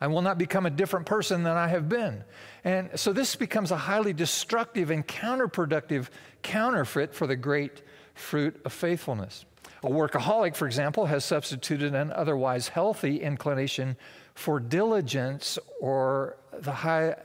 I 0.00 0.08
will 0.08 0.22
not 0.22 0.36
become 0.36 0.66
a 0.66 0.70
different 0.70 1.06
person 1.06 1.42
than 1.42 1.56
I 1.56 1.68
have 1.68 1.88
been. 1.88 2.22
And 2.64 2.90
so 2.96 3.12
this 3.12 3.34
becomes 3.34 3.70
a 3.70 3.76
highly 3.76 4.12
destructive 4.12 4.90
and 4.90 5.06
counterproductive 5.06 6.08
counterfeit 6.42 7.14
for 7.14 7.26
the 7.26 7.36
great 7.36 7.82
fruit 8.14 8.60
of 8.64 8.72
faithfulness. 8.72 9.44
A 9.82 9.88
workaholic, 9.88 10.54
for 10.54 10.66
example, 10.66 11.06
has 11.06 11.24
substituted 11.24 11.94
an 11.94 12.12
otherwise 12.12 12.68
healthy 12.68 13.20
inclination 13.20 13.96
for 14.34 14.60
diligence 14.60 15.58
or 15.80 16.36
the 16.52 16.72
high 16.72 17.16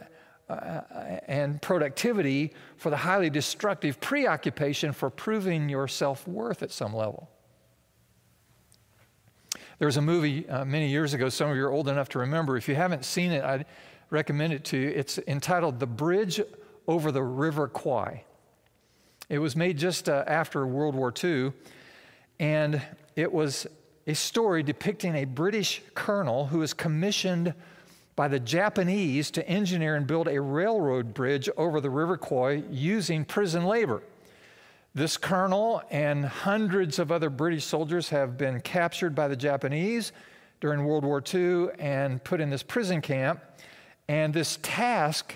uh, 0.49 0.81
and 1.27 1.61
productivity 1.61 2.53
for 2.77 2.89
the 2.89 2.97
highly 2.97 3.29
destructive 3.29 3.99
preoccupation 4.01 4.91
for 4.91 5.09
proving 5.09 5.69
your 5.69 5.87
self 5.87 6.27
worth 6.27 6.61
at 6.61 6.71
some 6.71 6.93
level. 6.93 7.29
There 9.81 9.87
was 9.87 9.97
a 9.97 10.01
movie 10.01 10.47
uh, 10.47 10.63
many 10.63 10.89
years 10.89 11.15
ago, 11.15 11.27
some 11.29 11.49
of 11.49 11.57
you 11.57 11.65
are 11.65 11.71
old 11.71 11.87
enough 11.87 12.07
to 12.09 12.19
remember. 12.19 12.55
If 12.55 12.69
you 12.69 12.75
haven't 12.75 13.03
seen 13.03 13.31
it, 13.31 13.43
I'd 13.43 13.65
recommend 14.11 14.53
it 14.53 14.63
to 14.65 14.77
you. 14.77 14.89
It's 14.89 15.17
entitled 15.25 15.79
The 15.79 15.87
Bridge 15.87 16.39
Over 16.87 17.11
the 17.11 17.23
River 17.23 17.67
Kwai. 17.67 18.23
It 19.27 19.39
was 19.39 19.55
made 19.55 19.79
just 19.79 20.07
uh, 20.07 20.23
after 20.27 20.67
World 20.67 20.93
War 20.93 21.11
II, 21.23 21.53
and 22.39 22.79
it 23.15 23.33
was 23.33 23.65
a 24.05 24.13
story 24.13 24.61
depicting 24.61 25.15
a 25.15 25.25
British 25.25 25.81
colonel 25.95 26.45
who 26.45 26.59
was 26.59 26.75
commissioned 26.75 27.55
by 28.15 28.27
the 28.27 28.39
Japanese 28.39 29.31
to 29.31 29.49
engineer 29.49 29.95
and 29.95 30.05
build 30.05 30.27
a 30.27 30.39
railroad 30.39 31.15
bridge 31.15 31.49
over 31.57 31.81
the 31.81 31.89
River 31.89 32.17
Kwai 32.17 32.61
using 32.69 33.25
prison 33.25 33.65
labor. 33.65 34.03
This 34.93 35.15
colonel 35.15 35.81
and 35.89 36.25
hundreds 36.25 36.99
of 36.99 37.13
other 37.13 37.29
British 37.29 37.63
soldiers 37.63 38.09
have 38.09 38.37
been 38.37 38.59
captured 38.59 39.15
by 39.15 39.29
the 39.29 39.37
Japanese 39.37 40.11
during 40.59 40.83
World 40.83 41.05
War 41.05 41.23
II 41.33 41.67
and 41.79 42.21
put 42.21 42.41
in 42.41 42.49
this 42.49 42.61
prison 42.61 42.99
camp. 42.99 43.41
And 44.09 44.33
this 44.33 44.59
task 44.61 45.33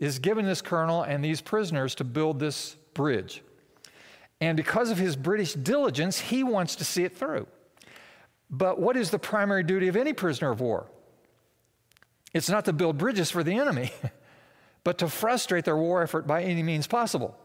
is 0.00 0.18
given 0.18 0.44
this 0.44 0.60
colonel 0.60 1.02
and 1.02 1.24
these 1.24 1.40
prisoners 1.40 1.94
to 1.96 2.04
build 2.04 2.40
this 2.40 2.74
bridge. 2.94 3.42
And 4.40 4.56
because 4.56 4.90
of 4.90 4.98
his 4.98 5.14
British 5.14 5.54
diligence, 5.54 6.18
he 6.18 6.42
wants 6.42 6.74
to 6.76 6.84
see 6.84 7.04
it 7.04 7.16
through. 7.16 7.46
But 8.50 8.80
what 8.80 8.96
is 8.96 9.10
the 9.10 9.20
primary 9.20 9.62
duty 9.62 9.86
of 9.86 9.96
any 9.96 10.14
prisoner 10.14 10.50
of 10.50 10.60
war? 10.60 10.88
It's 12.34 12.50
not 12.50 12.64
to 12.64 12.72
build 12.72 12.98
bridges 12.98 13.30
for 13.30 13.44
the 13.44 13.54
enemy, 13.54 13.92
but 14.84 14.98
to 14.98 15.08
frustrate 15.08 15.64
their 15.64 15.76
war 15.76 16.02
effort 16.02 16.26
by 16.26 16.42
any 16.42 16.64
means 16.64 16.88
possible. 16.88 17.38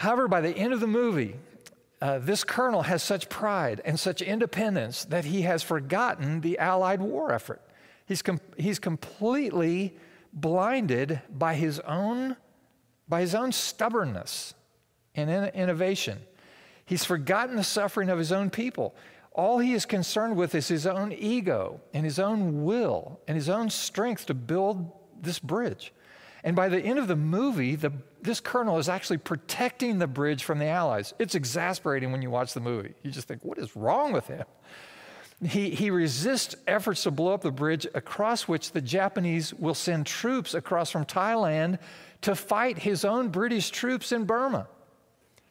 However, 0.00 0.28
by 0.28 0.40
the 0.40 0.56
end 0.56 0.72
of 0.72 0.80
the 0.80 0.86
movie, 0.86 1.36
uh, 2.00 2.20
this 2.20 2.42
colonel 2.42 2.80
has 2.80 3.02
such 3.02 3.28
pride 3.28 3.82
and 3.84 4.00
such 4.00 4.22
independence 4.22 5.04
that 5.04 5.26
he 5.26 5.42
has 5.42 5.62
forgotten 5.62 6.40
the 6.40 6.58
Allied 6.58 7.02
war 7.02 7.30
effort. 7.34 7.60
He's, 8.06 8.22
com- 8.22 8.40
he's 8.56 8.78
completely 8.78 9.94
blinded 10.32 11.20
by 11.28 11.52
his 11.52 11.80
own, 11.80 12.36
by 13.10 13.20
his 13.20 13.34
own 13.34 13.52
stubbornness 13.52 14.54
and 15.14 15.28
in- 15.28 15.48
innovation. 15.48 16.18
He's 16.86 17.04
forgotten 17.04 17.56
the 17.56 17.62
suffering 17.62 18.08
of 18.08 18.16
his 18.18 18.32
own 18.32 18.48
people. 18.48 18.94
All 19.32 19.58
he 19.58 19.74
is 19.74 19.84
concerned 19.84 20.34
with 20.34 20.54
is 20.54 20.66
his 20.66 20.86
own 20.86 21.12
ego 21.12 21.78
and 21.92 22.06
his 22.06 22.18
own 22.18 22.64
will 22.64 23.20
and 23.28 23.36
his 23.36 23.50
own 23.50 23.68
strength 23.68 24.24
to 24.28 24.34
build 24.34 24.92
this 25.20 25.38
bridge. 25.38 25.92
And 26.42 26.56
by 26.56 26.68
the 26.68 26.80
end 26.80 26.98
of 26.98 27.08
the 27.08 27.16
movie, 27.16 27.76
the, 27.76 27.92
this 28.22 28.40
colonel 28.40 28.78
is 28.78 28.88
actually 28.88 29.18
protecting 29.18 29.98
the 29.98 30.06
bridge 30.06 30.44
from 30.44 30.58
the 30.58 30.66
Allies. 30.66 31.12
It's 31.18 31.34
exasperating 31.34 32.12
when 32.12 32.22
you 32.22 32.30
watch 32.30 32.54
the 32.54 32.60
movie. 32.60 32.94
You 33.02 33.10
just 33.10 33.28
think, 33.28 33.44
what 33.44 33.58
is 33.58 33.76
wrong 33.76 34.12
with 34.12 34.26
him? 34.26 34.44
He, 35.42 35.70
he 35.70 35.90
resists 35.90 36.54
efforts 36.66 37.02
to 37.04 37.10
blow 37.10 37.32
up 37.32 37.40
the 37.40 37.50
bridge 37.50 37.86
across 37.94 38.46
which 38.46 38.72
the 38.72 38.80
Japanese 38.80 39.54
will 39.54 39.74
send 39.74 40.06
troops 40.06 40.54
across 40.54 40.90
from 40.90 41.06
Thailand 41.06 41.78
to 42.22 42.34
fight 42.34 42.78
his 42.78 43.04
own 43.04 43.28
British 43.28 43.70
troops 43.70 44.12
in 44.12 44.24
Burma. 44.24 44.66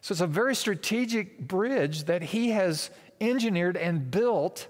So 0.02 0.14
it's 0.14 0.22
a 0.22 0.28
very 0.28 0.56
strategic 0.56 1.40
bridge 1.40 2.04
that 2.06 2.22
he 2.22 2.52
has 2.52 2.92
engineered 3.20 3.78
and 3.78 4.10
built 4.10 4.68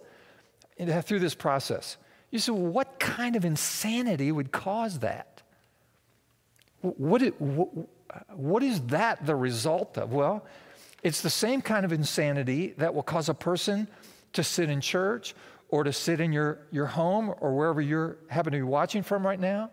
through 1.03 1.19
this 1.19 1.35
process. 1.35 1.97
You 2.31 2.39
say, 2.39 2.51
well, 2.51 2.71
what 2.71 2.99
kind 2.99 3.35
of 3.35 3.43
insanity 3.43 4.31
would 4.31 4.51
cause 4.51 4.99
that? 4.99 5.28
What, 6.81 7.21
what, 7.39 7.69
what 8.29 8.63
is 8.63 8.81
that 8.87 9.25
the 9.25 9.35
result 9.35 9.97
of? 9.97 10.13
Well, 10.13 10.45
it's 11.03 11.21
the 11.21 11.29
same 11.29 11.61
kind 11.61 11.85
of 11.85 11.93
insanity 11.93 12.73
that 12.77 12.93
will 12.93 13.03
cause 13.03 13.29
a 13.29 13.33
person 13.33 13.87
to 14.33 14.43
sit 14.43 14.69
in 14.69 14.81
church 14.81 15.33
or 15.69 15.83
to 15.83 15.93
sit 15.93 16.19
in 16.19 16.33
your, 16.33 16.59
your 16.71 16.87
home 16.87 17.33
or 17.39 17.55
wherever 17.55 17.81
you're 17.81 18.17
happen 18.29 18.51
to 18.51 18.57
be 18.57 18.63
watching 18.63 19.03
from 19.03 19.25
right 19.25 19.39
now, 19.39 19.69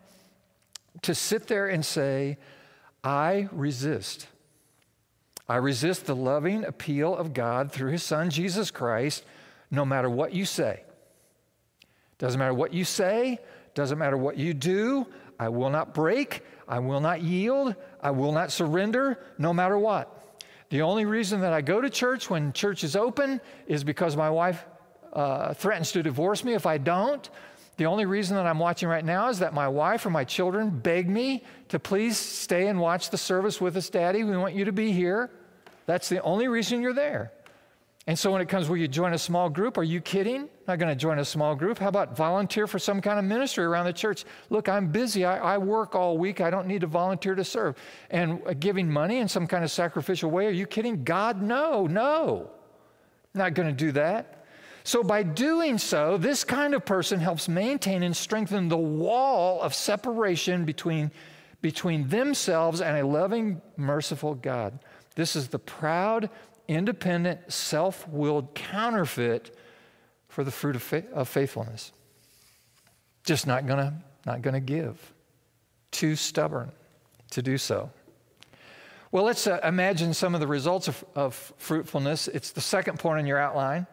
to 1.03 1.15
sit 1.15 1.47
there 1.47 1.69
and 1.69 1.85
say, 1.85 2.39
I 3.03 3.49
resist. 3.53 4.29
I 5.49 5.57
resist 5.57 6.07
the 6.07 6.17
loving 6.17 6.65
appeal 6.65 7.17
of 7.17 7.33
God 7.33 7.71
through 7.73 7.93
his 7.93 8.03
son, 8.03 8.31
Jesus 8.31 8.71
Christ, 8.71 9.25
no 9.71 9.85
matter 9.85 10.11
what 10.11 10.33
you 10.33 10.45
say. 10.45 10.83
Doesn't 12.19 12.39
matter 12.39 12.55
what 12.55 12.75
you 12.75 12.85
say, 12.85 13.39
doesn't 13.75 13.99
matter 13.99 14.17
what 14.17 14.37
you 14.37 14.55
do, 14.55 15.07
I 15.39 15.51
will 15.51 15.71
not 15.71 15.95
break, 15.95 16.43
I 16.69 16.79
will 16.81 17.01
not 17.01 17.23
yield, 17.23 17.75
I 18.01 18.11
will 18.11 18.33
not 18.33 18.51
surrender, 18.51 19.19
no 19.39 19.53
matter 19.53 19.79
what. 19.79 20.13
The 20.69 20.83
only 20.83 21.05
reason 21.05 21.41
that 21.43 21.53
I 21.53 21.61
go 21.61 21.81
to 21.81 21.89
church 21.89 22.29
when 22.29 22.53
church 22.53 22.83
is 22.83 22.97
open 22.97 23.41
is 23.69 23.85
because 23.85 24.17
my 24.17 24.31
wife 24.31 24.65
uh, 25.13 25.55
threatens 25.55 25.93
to 25.93 26.03
divorce 26.03 26.43
me 26.43 26.55
if 26.55 26.67
I 26.67 26.79
don't. 26.79 27.29
The 27.77 27.87
only 27.87 28.07
reason 28.07 28.37
that 28.37 28.47
I'm 28.47 28.59
watching 28.59 28.89
right 28.89 29.05
now 29.05 29.29
is 29.29 29.39
that 29.41 29.55
my 29.55 29.69
wife 29.69 30.07
or 30.07 30.11
my 30.11 30.25
children 30.25 30.71
beg 30.71 31.09
me 31.09 31.45
to 31.69 31.79
please 31.79 32.17
stay 32.17 32.69
and 32.69 32.81
watch 32.81 33.11
the 33.11 33.19
service 33.19 33.61
with 33.61 33.77
us, 33.77 33.91
Daddy. 33.91 34.25
We 34.25 34.37
want 34.37 34.55
you 34.55 34.65
to 34.65 34.73
be 34.73 34.93
here. 34.93 35.31
That's 35.85 36.09
the 36.09 36.23
only 36.23 36.49
reason 36.49 36.81
you're 36.81 36.95
there. 36.95 37.33
And 38.09 38.17
so 38.17 38.31
when 38.31 38.41
it 38.41 38.49
comes, 38.49 38.69
will 38.69 38.77
you 38.77 38.87
join 38.87 39.15
a 39.15 39.19
small 39.19 39.51
group? 39.51 39.77
Are 39.77 39.83
you 39.83 40.01
kidding? 40.01 40.49
Not 40.69 40.79
going 40.79 40.91
to 40.91 40.97
join 40.97 41.19
a 41.19 41.25
small 41.25 41.57
group. 41.57 41.79
How 41.79 41.89
about 41.89 42.17
volunteer 42.17 42.69
for 42.69 42.79
some 42.79 43.01
kind 43.01 43.19
of 43.19 43.25
ministry 43.25 43.65
around 43.65 43.87
the 43.87 43.93
church? 43.93 44.25
Look, 44.49 44.69
I'm 44.69 44.93
busy. 44.93 45.25
I, 45.25 45.55
I 45.55 45.59
work 45.59 45.97
all 45.97 46.17
week. 46.17 46.41
I 46.41 46.49
don't 46.49 46.69
need 46.69 46.83
to 46.83 46.87
volunteer 46.87 47.35
to 47.35 47.43
serve. 47.43 47.77
And 48.11 48.41
uh, 48.47 48.55
giving 48.55 48.89
money 48.89 49.19
in 49.19 49.27
some 49.27 49.49
kind 49.49 49.65
of 49.65 49.73
sacrificial 49.73 50.31
way? 50.31 50.47
Are 50.47 50.51
you 50.51 50.67
kidding? 50.67 51.03
God, 51.03 51.43
no, 51.43 51.89
no. 51.89 52.51
Not 53.35 53.55
going 53.55 53.69
to 53.69 53.75
do 53.75 53.91
that. 53.93 54.45
So, 54.85 55.03
by 55.03 55.25
doing 55.25 55.77
so, 55.79 56.17
this 56.17 56.45
kind 56.45 56.73
of 56.73 56.87
person 56.87 57.19
helps 57.19 57.49
maintain 57.49 58.05
and 58.05 58.17
strengthen 58.17 58.69
the 58.69 58.77
wall 58.77 59.61
of 59.61 59.75
separation 59.75 60.65
between, 60.65 61.11
between 61.61 62.07
themselves 62.07 62.81
and 62.81 62.97
a 62.97 63.05
loving, 63.05 63.61
merciful 63.77 64.37
God. 64.37 64.79
This 65.17 65.35
is 65.35 65.49
the 65.49 65.59
proud 65.59 66.31
independent, 66.69 67.53
self 67.53 68.09
willed 68.09 68.55
counterfeit 68.55 69.57
for 70.29 70.45
the 70.45 70.51
fruit 70.51 70.77
of, 70.77 70.83
fa- 70.83 71.05
of 71.13 71.29
faithfulness. 71.29 71.93
Just 73.25 73.47
not 73.47 73.67
gonna, 73.67 74.03
not 74.25 74.43
gonna 74.43 74.61
give. 74.61 75.13
Too 75.91 76.17
stubborn 76.17 76.71
to 77.31 77.43
do 77.43 77.59
so. 77.59 77.91
Well, 79.13 79.25
let's 79.25 79.47
uh, 79.47 79.61
imagine 79.65 80.13
some 80.13 80.35
of 80.35 80.41
the 80.41 80.47
results 80.47 80.89
of, 80.89 81.05
of 81.15 81.53
fruitfulness. 81.57 82.29
It's 82.29 82.51
the 82.53 82.61
second 82.61 82.99
point 82.99 83.21
in 83.21 83.27
your 83.27 83.39
outline. 83.39 83.87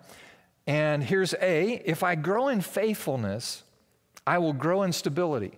And 0.68 1.03
here's 1.03 1.34
A 1.36 1.82
if 1.86 2.03
I 2.03 2.15
grow 2.15 2.48
in 2.48 2.62
faithfulness, 2.62 3.63
I 4.25 4.38
will 4.38 4.53
grow 4.53 4.84
in 4.84 4.92
stability. 4.94 5.58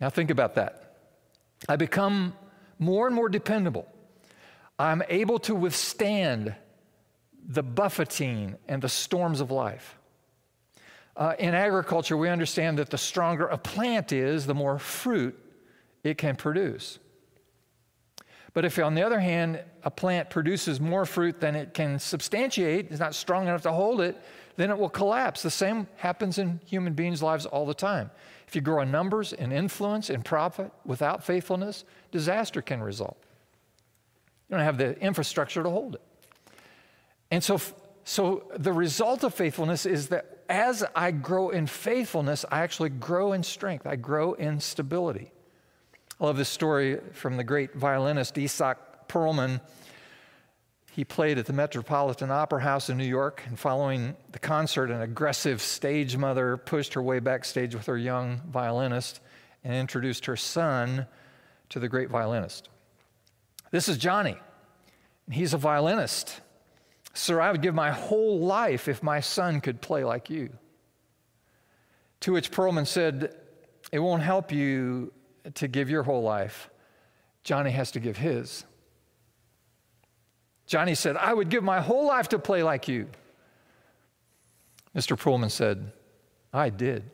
Now, 0.00 0.10
think 0.10 0.30
about 0.30 0.54
that. 0.56 0.96
I 1.68 1.76
become 1.76 2.34
more 2.78 3.06
and 3.06 3.16
more 3.16 3.28
dependable. 3.28 3.86
I'm 4.78 5.02
able 5.08 5.38
to 5.40 5.54
withstand 5.54 6.54
the 7.46 7.62
buffeting 7.62 8.56
and 8.68 8.82
the 8.82 8.88
storms 8.88 9.40
of 9.40 9.50
life. 9.50 9.98
Uh, 11.16 11.34
in 11.38 11.54
agriculture, 11.54 12.16
we 12.16 12.28
understand 12.28 12.78
that 12.78 12.90
the 12.90 12.98
stronger 12.98 13.46
a 13.46 13.58
plant 13.58 14.12
is, 14.12 14.46
the 14.46 14.54
more 14.54 14.78
fruit 14.78 15.38
it 16.02 16.18
can 16.18 16.34
produce. 16.34 16.98
But 18.52 18.64
if, 18.64 18.78
on 18.78 18.94
the 18.94 19.02
other 19.02 19.20
hand, 19.20 19.62
a 19.82 19.90
plant 19.90 20.30
produces 20.30 20.80
more 20.80 21.04
fruit 21.04 21.40
than 21.40 21.54
it 21.54 21.74
can 21.74 21.98
substantiate, 21.98 22.90
it's 22.90 23.00
not 23.00 23.14
strong 23.14 23.44
enough 23.44 23.62
to 23.62 23.72
hold 23.72 24.00
it, 24.00 24.20
then 24.56 24.70
it 24.70 24.78
will 24.78 24.88
collapse. 24.88 25.42
The 25.42 25.50
same 25.50 25.88
happens 25.96 26.38
in 26.38 26.60
human 26.64 26.94
beings' 26.94 27.22
lives 27.22 27.46
all 27.46 27.66
the 27.66 27.74
time. 27.74 28.10
If 28.46 28.54
you 28.54 28.60
grow 28.60 28.82
in 28.82 28.90
numbers, 28.92 29.32
in 29.32 29.50
influence, 29.50 30.08
in 30.10 30.22
profit 30.22 30.70
without 30.84 31.24
faithfulness, 31.24 31.84
disaster 32.12 32.62
can 32.62 32.80
result. 32.80 33.16
Don't 34.54 34.62
have 34.62 34.78
the 34.78 34.96
infrastructure 35.00 35.64
to 35.64 35.68
hold 35.68 35.96
it. 35.96 36.00
And 37.32 37.42
so, 37.42 37.60
so 38.04 38.44
the 38.56 38.72
result 38.72 39.24
of 39.24 39.34
faithfulness 39.34 39.84
is 39.84 40.10
that 40.10 40.44
as 40.48 40.84
I 40.94 41.10
grow 41.10 41.50
in 41.50 41.66
faithfulness, 41.66 42.44
I 42.52 42.60
actually 42.60 42.90
grow 42.90 43.32
in 43.32 43.42
strength, 43.42 43.84
I 43.84 43.96
grow 43.96 44.34
in 44.34 44.60
stability. 44.60 45.32
I 46.20 46.24
love 46.24 46.36
this 46.36 46.48
story 46.48 47.00
from 47.10 47.36
the 47.36 47.42
great 47.42 47.74
violinist 47.74 48.36
Itzhak 48.36 48.76
Perlman. 49.08 49.60
He 50.92 51.04
played 51.04 51.36
at 51.38 51.46
the 51.46 51.52
Metropolitan 51.52 52.30
Opera 52.30 52.62
House 52.62 52.90
in 52.90 52.96
New 52.96 53.02
York, 53.02 53.42
and 53.48 53.58
following 53.58 54.14
the 54.30 54.38
concert, 54.38 54.92
an 54.92 55.00
aggressive 55.02 55.60
stage 55.60 56.16
mother 56.16 56.56
pushed 56.58 56.94
her 56.94 57.02
way 57.02 57.18
backstage 57.18 57.74
with 57.74 57.86
her 57.86 57.98
young 57.98 58.40
violinist 58.48 59.18
and 59.64 59.74
introduced 59.74 60.26
her 60.26 60.36
son 60.36 61.06
to 61.70 61.80
the 61.80 61.88
great 61.88 62.08
violinist. 62.08 62.68
This 63.74 63.88
is 63.88 63.98
Johnny. 63.98 64.36
He's 65.28 65.52
a 65.52 65.58
violinist. 65.58 66.40
Sir, 67.12 67.40
I 67.40 67.50
would 67.50 67.60
give 67.60 67.74
my 67.74 67.90
whole 67.90 68.38
life 68.38 68.86
if 68.86 69.02
my 69.02 69.18
son 69.18 69.60
could 69.60 69.80
play 69.80 70.04
like 70.04 70.30
you. 70.30 70.50
To 72.20 72.32
which 72.32 72.52
Perlman 72.52 72.86
said, 72.86 73.34
It 73.90 73.98
won't 73.98 74.22
help 74.22 74.52
you 74.52 75.12
to 75.54 75.66
give 75.66 75.90
your 75.90 76.04
whole 76.04 76.22
life. 76.22 76.70
Johnny 77.42 77.72
has 77.72 77.90
to 77.90 77.98
give 77.98 78.16
his. 78.16 78.64
Johnny 80.68 80.94
said, 80.94 81.16
I 81.16 81.34
would 81.34 81.48
give 81.48 81.64
my 81.64 81.80
whole 81.80 82.06
life 82.06 82.28
to 82.28 82.38
play 82.38 82.62
like 82.62 82.86
you. 82.86 83.08
Mr. 84.94 85.18
Perlman 85.20 85.50
said, 85.50 85.90
I 86.52 86.70
did. 86.70 87.10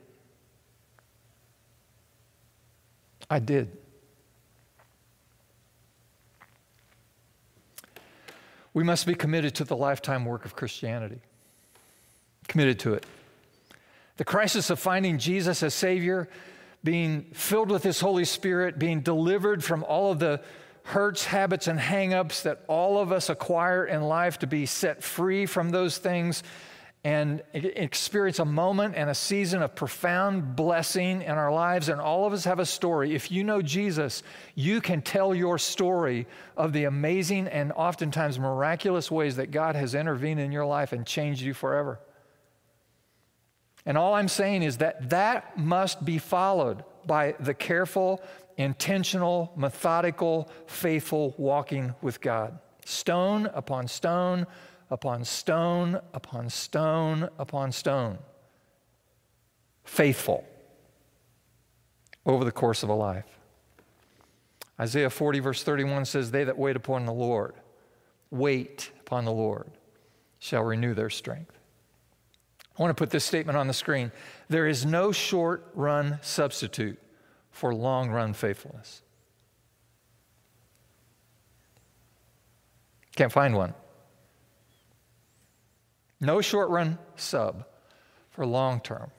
I 3.31 3.39
did. 3.39 3.80
We 8.73 8.85
must 8.85 9.07
be 9.07 9.15
committed 9.15 9.55
to 9.57 9.65
the 9.65 9.77
lifetime 9.77 10.25
work 10.25 10.45
of 10.45 10.55
Christianity. 10.55 11.21
Committed 12.49 12.79
to 12.81 12.95
it. 12.95 13.05
The 14.17 14.25
crisis 14.25 14.71
of 14.71 14.79
finding 14.79 15.19
Jesus 15.19 15.63
as 15.63 15.75
Savior, 15.75 16.29
being 16.85 17.23
filled 17.33 17.71
with 17.71 17.83
His 17.83 18.01
Holy 18.01 18.25
Spirit, 18.25 18.79
being 18.79 19.01
delivered 19.01 19.65
from 19.65 19.83
all 19.85 20.13
of 20.13 20.19
the 20.19 20.41
hurts, 20.85 21.25
habits, 21.25 21.67
and 21.67 21.79
hangups 21.79 22.43
that 22.43 22.65
all 22.67 22.99
of 22.99 23.13
us 23.13 23.29
acquire 23.29 23.85
in 23.85 24.03
life 24.03 24.39
to 24.41 24.47
be 24.47 24.67
set 24.67 25.03
free 25.03 25.47
from 25.47 25.71
those 25.71 25.99
things 25.99 26.43
and 27.03 27.43
experience 27.55 28.41
a 28.41 28.45
moment 28.45 28.95
and 28.95 29.09
a 29.09 29.15
season 29.15 29.63
of 29.63 29.75
profound 29.75 30.55
blessing 30.55 31.23
in 31.23 31.31
our 31.31 31.51
lives. 31.51 31.89
And 31.89 31.99
all 31.99 32.27
of 32.27 32.35
us 32.35 32.45
have 32.45 32.59
a 32.59 32.67
story. 32.67 33.15
If 33.15 33.31
you 33.31 33.43
know 33.43 33.63
Jesus, 33.63 34.23
you 34.55 34.83
can 34.83 35.01
tell 35.01 35.35
your 35.35 35.57
story 35.57 36.27
of 36.59 36.75
the 36.75 36.85
amazing 36.85 37.49
and 37.49 37.73
oftentimes 37.73 38.39
miraculous 38.39 39.11
ways 39.11 39.37
that 39.37 39.51
God 39.51 39.77
has 39.77 39.95
intervened 39.95 40.41
in 40.41 40.53
your 40.53 40.67
life 40.67 40.93
and 40.93 41.07
changed 41.07 41.41
you 41.41 41.55
forever. 41.55 42.01
And 43.87 43.97
all 43.97 44.13
I'm 44.13 44.29
saying 44.29 44.63
is 44.63 44.77
that 44.79 45.09
that 45.09 45.57
must 45.57 46.05
be 46.05 46.19
followed 46.19 46.85
by 47.07 47.35
the 47.41 47.55
careful, 47.55 48.23
intentional, 48.59 49.53
methodical, 49.57 50.51
faithful 50.67 51.35
walking 51.39 51.95
with 52.03 52.21
God. 52.21 52.59
Stone 52.85 53.47
upon 53.55 53.89
stone 53.89 54.47
upon 54.91 55.25
stone 55.25 56.01
upon 56.13 56.51
stone 56.51 57.29
upon 57.39 57.73
stone. 57.73 58.19
Faithful 59.85 60.45
over 62.27 62.45
the 62.45 62.53
course 62.53 62.83
of 62.83 62.89
a 62.89 62.95
life. 62.95 63.39
Isaiah 64.79 65.11
40, 65.11 65.41
verse 65.41 65.63
31 65.63 66.07
says, 66.07 66.31
They 66.31 66.45
that 66.45 66.59
wait 66.59 66.77
upon 66.77 67.05
the 67.05 67.13
Lord, 67.13 67.55
wait 68.31 68.91
upon 69.01 69.25
the 69.25 69.33
Lord, 69.33 69.71
shall 70.39 70.63
renew 70.63 70.95
their 70.95 71.11
strength. 71.11 71.59
I 72.79 72.83
want 72.83 72.97
to 72.97 73.01
put 73.01 73.11
this 73.11 73.25
statement 73.25 73.59
on 73.59 73.67
the 73.67 73.75
screen. 73.75 74.11
There 74.49 74.67
is 74.67 74.87
no 74.87 75.13
short 75.13 75.71
run 75.75 76.19
substitute 76.23 76.99
for 77.51 77.75
long 77.75 78.11
run 78.11 78.33
faithfulness. 78.33 79.03
Can't 83.17 83.33
find 83.33 83.55
one. 83.55 83.75
No 86.21 86.41
short 86.41 86.69
run 86.69 86.99
sub 87.17 87.65
for 88.31 88.45
long 88.45 88.81
term. 88.81 89.11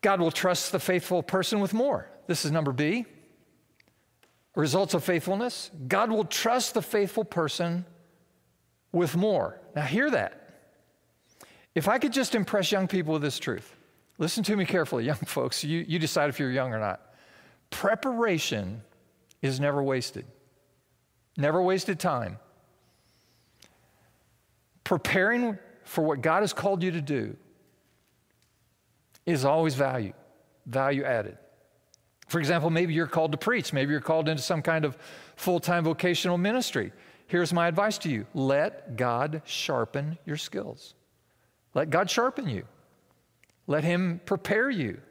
God 0.00 0.20
will 0.20 0.30
trust 0.30 0.72
the 0.72 0.78
faithful 0.78 1.22
person 1.22 1.60
with 1.60 1.74
more. 1.74 2.08
This 2.26 2.44
is 2.44 2.50
number 2.50 2.72
B. 2.72 3.06
Results 4.54 4.94
of 4.94 5.02
faithfulness. 5.02 5.70
God 5.86 6.10
will 6.10 6.24
trust 6.24 6.74
the 6.74 6.82
faithful 6.82 7.24
person 7.24 7.84
with 8.92 9.16
more. 9.16 9.60
Now, 9.74 9.82
hear 9.82 10.10
that. 10.10 10.66
If 11.74 11.88
I 11.88 11.98
could 11.98 12.12
just 12.12 12.34
impress 12.34 12.72
young 12.72 12.88
people 12.88 13.12
with 13.14 13.22
this 13.22 13.38
truth, 13.38 13.74
listen 14.18 14.42
to 14.44 14.56
me 14.56 14.64
carefully, 14.64 15.04
young 15.04 15.16
folks. 15.26 15.64
You, 15.64 15.84
you 15.86 15.98
decide 15.98 16.28
if 16.28 16.38
you're 16.38 16.50
young 16.50 16.72
or 16.72 16.80
not. 16.80 17.00
Preparation 17.70 18.82
is 19.42 19.60
never 19.60 19.82
wasted, 19.82 20.26
never 21.36 21.62
wasted 21.62 22.00
time 22.00 22.38
preparing 24.88 25.58
for 25.84 26.02
what 26.02 26.22
God 26.22 26.40
has 26.40 26.54
called 26.54 26.82
you 26.82 26.92
to 26.92 27.02
do 27.02 27.36
is 29.26 29.44
always 29.44 29.74
value, 29.74 30.14
value 30.64 31.04
added. 31.04 31.36
For 32.28 32.38
example, 32.38 32.70
maybe 32.70 32.94
you're 32.94 33.06
called 33.06 33.32
to 33.32 33.38
preach, 33.38 33.74
maybe 33.74 33.92
you're 33.92 34.00
called 34.00 34.30
into 34.30 34.42
some 34.42 34.62
kind 34.62 34.86
of 34.86 34.96
full 35.36 35.60
time 35.60 35.84
vocational 35.84 36.38
ministry. 36.38 36.90
Here's 37.26 37.52
my 37.52 37.68
advice 37.68 37.98
to 37.98 38.08
you 38.08 38.24
let 38.32 38.96
God 38.96 39.42
sharpen 39.44 40.16
your 40.24 40.38
skills. 40.38 40.94
Let 41.74 41.90
God 41.90 42.08
sharpen 42.08 42.48
you. 42.48 42.64
Let 43.66 43.84
Him 43.84 44.22
prepare 44.24 44.70
you. 44.70 45.02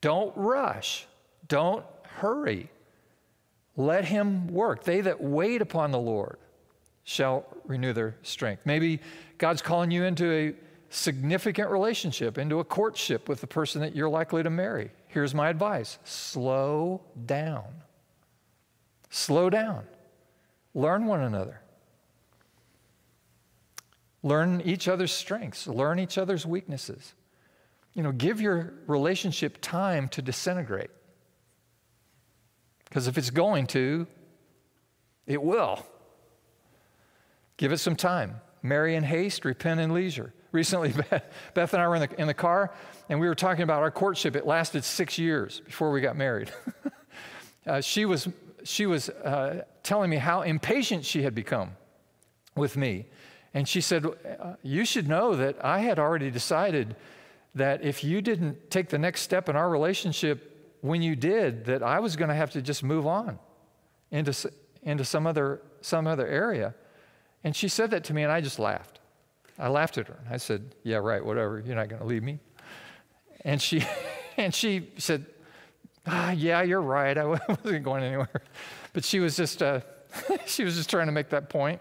Don't 0.00 0.32
rush. 0.36 1.08
Don't 1.48 1.84
hurry. 2.04 2.70
Let 3.76 4.04
Him 4.04 4.46
work. 4.46 4.84
They 4.84 5.00
that 5.00 5.20
wait 5.20 5.60
upon 5.60 5.90
the 5.90 5.98
Lord 5.98 6.38
shall 7.04 7.44
renew 7.64 7.92
their 7.92 8.16
strength. 8.22 8.64
Maybe 8.64 9.00
God's 9.38 9.62
calling 9.62 9.90
you 9.90 10.04
into 10.04 10.30
a 10.32 10.54
significant 10.90 11.70
relationship, 11.70 12.38
into 12.38 12.60
a 12.60 12.64
courtship 12.64 13.28
with 13.28 13.40
the 13.40 13.46
person 13.46 13.80
that 13.80 13.96
you're 13.96 14.08
likely 14.08 14.42
to 14.42 14.50
marry. 14.50 14.90
Here's 15.08 15.34
my 15.34 15.48
advice 15.48 15.98
slow 16.04 17.02
down. 17.26 17.64
Slow 19.10 19.50
down. 19.50 19.84
Learn 20.74 21.06
one 21.06 21.20
another. 21.20 21.60
Learn 24.22 24.60
each 24.60 24.86
other's 24.86 25.12
strengths, 25.12 25.66
learn 25.66 25.98
each 25.98 26.16
other's 26.16 26.46
weaknesses. 26.46 27.14
You 27.94 28.02
know, 28.02 28.12
give 28.12 28.40
your 28.40 28.72
relationship 28.86 29.58
time 29.60 30.08
to 30.10 30.22
disintegrate. 30.22 30.90
Because 32.84 33.06
if 33.06 33.18
it's 33.18 33.30
going 33.30 33.66
to, 33.68 34.06
it 35.26 35.42
will. 35.42 35.84
Give 37.62 37.70
it 37.70 37.78
some 37.78 37.94
time. 37.94 38.40
Marry 38.64 38.96
in 38.96 39.04
haste, 39.04 39.44
repent 39.44 39.78
in 39.78 39.94
leisure. 39.94 40.34
Recently, 40.50 40.92
Beth 41.54 41.72
and 41.72 41.80
I 41.80 41.86
were 41.86 41.94
in 41.94 42.00
the, 42.00 42.20
in 42.20 42.26
the 42.26 42.34
car, 42.34 42.74
and 43.08 43.20
we 43.20 43.28
were 43.28 43.36
talking 43.36 43.62
about 43.62 43.82
our 43.82 43.90
courtship. 43.92 44.34
It 44.34 44.44
lasted 44.44 44.82
six 44.82 45.16
years 45.16 45.60
before 45.60 45.92
we 45.92 46.00
got 46.00 46.16
married. 46.16 46.50
uh, 47.68 47.80
she 47.80 48.04
was, 48.04 48.26
she 48.64 48.86
was 48.86 49.10
uh, 49.10 49.62
telling 49.84 50.10
me 50.10 50.16
how 50.16 50.42
impatient 50.42 51.04
she 51.04 51.22
had 51.22 51.36
become 51.36 51.76
with 52.56 52.76
me. 52.76 53.06
And 53.54 53.68
she 53.68 53.80
said, 53.80 54.06
uh, 54.06 54.54
You 54.64 54.84
should 54.84 55.06
know 55.06 55.36
that 55.36 55.64
I 55.64 55.82
had 55.82 56.00
already 56.00 56.32
decided 56.32 56.96
that 57.54 57.84
if 57.84 58.02
you 58.02 58.20
didn't 58.20 58.72
take 58.72 58.88
the 58.88 58.98
next 58.98 59.20
step 59.20 59.48
in 59.48 59.54
our 59.54 59.70
relationship 59.70 60.74
when 60.80 61.00
you 61.00 61.14
did, 61.14 61.66
that 61.66 61.84
I 61.84 62.00
was 62.00 62.16
going 62.16 62.30
to 62.30 62.34
have 62.34 62.50
to 62.54 62.60
just 62.60 62.82
move 62.82 63.06
on 63.06 63.38
into, 64.10 64.50
into 64.82 65.04
some, 65.04 65.28
other, 65.28 65.62
some 65.80 66.08
other 66.08 66.26
area. 66.26 66.74
And 67.44 67.54
she 67.54 67.68
said 67.68 67.90
that 67.90 68.04
to 68.04 68.14
me, 68.14 68.22
and 68.22 68.32
I 68.32 68.40
just 68.40 68.58
laughed. 68.58 69.00
I 69.58 69.68
laughed 69.68 69.98
at 69.98 70.08
her. 70.08 70.18
I 70.30 70.36
said, 70.36 70.74
Yeah, 70.82 70.96
right, 70.96 71.24
whatever. 71.24 71.62
You're 71.64 71.76
not 71.76 71.88
going 71.88 72.00
to 72.00 72.06
leave 72.06 72.22
me. 72.22 72.38
And 73.44 73.60
she, 73.60 73.84
and 74.36 74.54
she 74.54 74.90
said, 74.98 75.26
ah, 76.06 76.30
Yeah, 76.32 76.62
you're 76.62 76.82
right. 76.82 77.16
I 77.16 77.24
wasn't 77.48 77.84
going 77.84 78.02
anywhere. 78.02 78.42
But 78.92 79.04
she 79.04 79.20
was 79.20 79.36
just, 79.36 79.62
uh, 79.62 79.80
she 80.46 80.64
was 80.64 80.76
just 80.76 80.90
trying 80.90 81.06
to 81.06 81.12
make 81.12 81.30
that 81.30 81.48
point. 81.48 81.80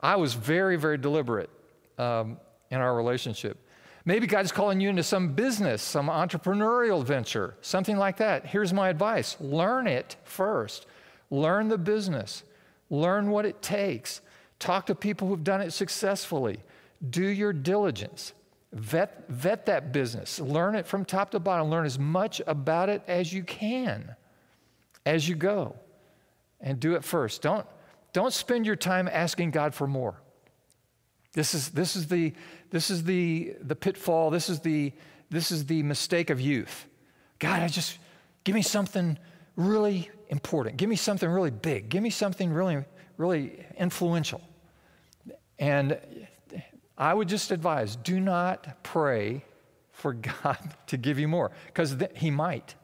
I 0.00 0.16
was 0.16 0.34
very, 0.34 0.76
very 0.76 0.98
deliberate 0.98 1.50
um, 1.98 2.38
in 2.70 2.78
our 2.78 2.94
relationship. 2.94 3.58
Maybe 4.04 4.26
God's 4.26 4.50
calling 4.50 4.80
you 4.80 4.88
into 4.88 5.02
some 5.02 5.34
business, 5.34 5.82
some 5.82 6.08
entrepreneurial 6.08 7.04
venture, 7.04 7.54
something 7.60 7.98
like 7.98 8.16
that. 8.16 8.46
Here's 8.46 8.72
my 8.72 8.88
advice 8.88 9.36
learn 9.40 9.86
it 9.86 10.16
first. 10.24 10.86
Learn 11.32 11.68
the 11.68 11.78
business, 11.78 12.42
learn 12.88 13.30
what 13.30 13.44
it 13.44 13.62
takes. 13.62 14.20
Talk 14.60 14.86
to 14.86 14.94
people 14.94 15.26
who've 15.26 15.42
done 15.42 15.60
it 15.60 15.72
successfully. 15.72 16.60
Do 17.08 17.24
your 17.24 17.52
diligence. 17.52 18.34
Vet, 18.72 19.24
vet 19.28 19.66
that 19.66 19.90
business. 19.92 20.38
Learn 20.38 20.76
it 20.76 20.86
from 20.86 21.04
top 21.04 21.32
to 21.32 21.40
bottom. 21.40 21.70
Learn 21.70 21.86
as 21.86 21.98
much 21.98 22.40
about 22.46 22.88
it 22.88 23.02
as 23.08 23.32
you 23.32 23.42
can 23.42 24.14
as 25.04 25.28
you 25.28 25.34
go. 25.34 25.76
And 26.60 26.78
do 26.78 26.94
it 26.94 27.02
first. 27.04 27.42
Don't, 27.42 27.66
don't 28.12 28.32
spend 28.32 28.66
your 28.66 28.76
time 28.76 29.08
asking 29.10 29.50
God 29.50 29.74
for 29.74 29.86
more. 29.86 30.20
This 31.32 31.54
is, 31.54 31.70
this 31.70 31.96
is, 31.96 32.08
the, 32.08 32.34
this 32.70 32.90
is 32.90 33.04
the, 33.04 33.54
the 33.62 33.74
pitfall. 33.74 34.30
This 34.30 34.48
is 34.48 34.60
the, 34.60 34.92
this 35.30 35.50
is 35.50 35.66
the 35.66 35.82
mistake 35.82 36.28
of 36.28 36.40
youth. 36.40 36.86
God, 37.38 37.62
I 37.62 37.68
just, 37.68 37.98
give 38.44 38.54
me 38.54 38.62
something 38.62 39.18
really 39.56 40.10
important. 40.28 40.76
Give 40.76 40.88
me 40.88 40.96
something 40.96 41.28
really 41.28 41.50
big. 41.50 41.88
Give 41.88 42.02
me 42.02 42.10
something 42.10 42.52
really, 42.52 42.84
really 43.16 43.64
influential. 43.78 44.42
And 45.60 46.00
I 46.96 47.14
would 47.14 47.28
just 47.28 47.50
advise 47.50 47.94
do 47.94 48.18
not 48.18 48.82
pray 48.82 49.44
for 49.92 50.14
God 50.14 50.58
to 50.88 50.96
give 50.96 51.20
you 51.20 51.28
more, 51.28 51.52
because 51.66 51.94
th- 51.94 52.10
He 52.16 52.30
might. 52.30 52.74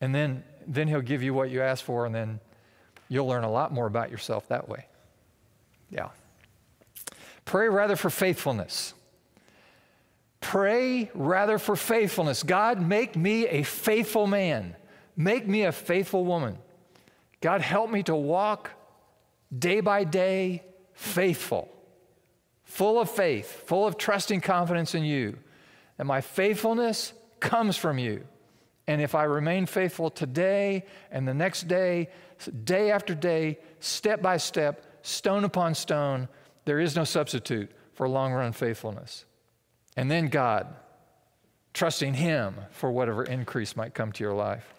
And 0.00 0.14
then, 0.14 0.44
then 0.66 0.86
He'll 0.86 1.00
give 1.00 1.22
you 1.22 1.34
what 1.34 1.50
you 1.50 1.62
ask 1.62 1.84
for, 1.84 2.06
and 2.06 2.14
then 2.14 2.38
you'll 3.08 3.26
learn 3.26 3.42
a 3.42 3.50
lot 3.50 3.72
more 3.72 3.86
about 3.86 4.10
yourself 4.10 4.46
that 4.48 4.68
way. 4.68 4.86
Yeah. 5.90 6.10
Pray 7.44 7.68
rather 7.68 7.96
for 7.96 8.10
faithfulness. 8.10 8.94
Pray 10.40 11.10
rather 11.14 11.58
for 11.58 11.76
faithfulness. 11.76 12.42
God, 12.42 12.80
make 12.80 13.16
me 13.16 13.46
a 13.46 13.62
faithful 13.62 14.26
man. 14.26 14.76
Make 15.16 15.46
me 15.46 15.64
a 15.64 15.72
faithful 15.72 16.24
woman. 16.24 16.58
God, 17.40 17.60
help 17.60 17.90
me 17.90 18.02
to 18.04 18.14
walk 18.14 18.70
day 19.56 19.80
by 19.80 20.04
day 20.04 20.62
faithful, 21.00 21.66
full 22.62 23.00
of 23.00 23.10
faith, 23.10 23.64
full 23.66 23.86
of 23.86 23.96
trusting 23.96 24.42
confidence 24.42 24.94
in 24.94 25.02
you. 25.02 25.38
And 25.98 26.06
my 26.06 26.20
faithfulness 26.20 27.14
comes 27.40 27.76
from 27.78 27.98
you. 27.98 28.26
And 28.86 29.00
if 29.00 29.14
I 29.14 29.24
remain 29.24 29.64
faithful 29.64 30.10
today 30.10 30.84
and 31.10 31.26
the 31.26 31.32
next 31.32 31.68
day, 31.68 32.10
day 32.64 32.90
after 32.90 33.14
day, 33.14 33.58
step 33.80 34.20
by 34.20 34.36
step, 34.36 34.84
stone 35.00 35.44
upon 35.44 35.74
stone, 35.74 36.28
there 36.66 36.78
is 36.78 36.94
no 36.94 37.04
substitute 37.04 37.70
for 37.94 38.06
long 38.06 38.32
run 38.34 38.52
faithfulness. 38.52 39.24
And 39.96 40.10
then 40.10 40.28
God, 40.28 40.66
trusting 41.72 42.12
Him 42.12 42.56
for 42.72 42.92
whatever 42.92 43.24
increase 43.24 43.74
might 43.74 43.94
come 43.94 44.12
to 44.12 44.22
your 44.22 44.34
life. 44.34 44.74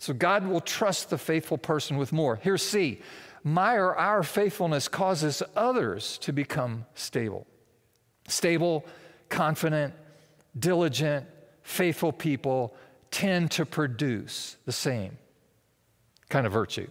So 0.00 0.14
God 0.14 0.46
will 0.46 0.62
trust 0.62 1.10
the 1.10 1.18
faithful 1.18 1.58
person 1.58 1.98
with 1.98 2.10
more. 2.10 2.36
Here's 2.36 2.62
C. 2.62 3.02
My 3.44 3.74
or 3.74 3.94
our 3.94 4.22
faithfulness 4.22 4.88
causes 4.88 5.42
others 5.54 6.16
to 6.18 6.32
become 6.32 6.86
stable. 6.94 7.46
Stable, 8.26 8.86
confident, 9.28 9.92
diligent, 10.58 11.26
faithful 11.62 12.12
people 12.12 12.74
tend 13.10 13.50
to 13.52 13.66
produce 13.66 14.56
the 14.64 14.72
same 14.72 15.18
kind 16.30 16.46
of 16.46 16.52
virtue. 16.52 16.88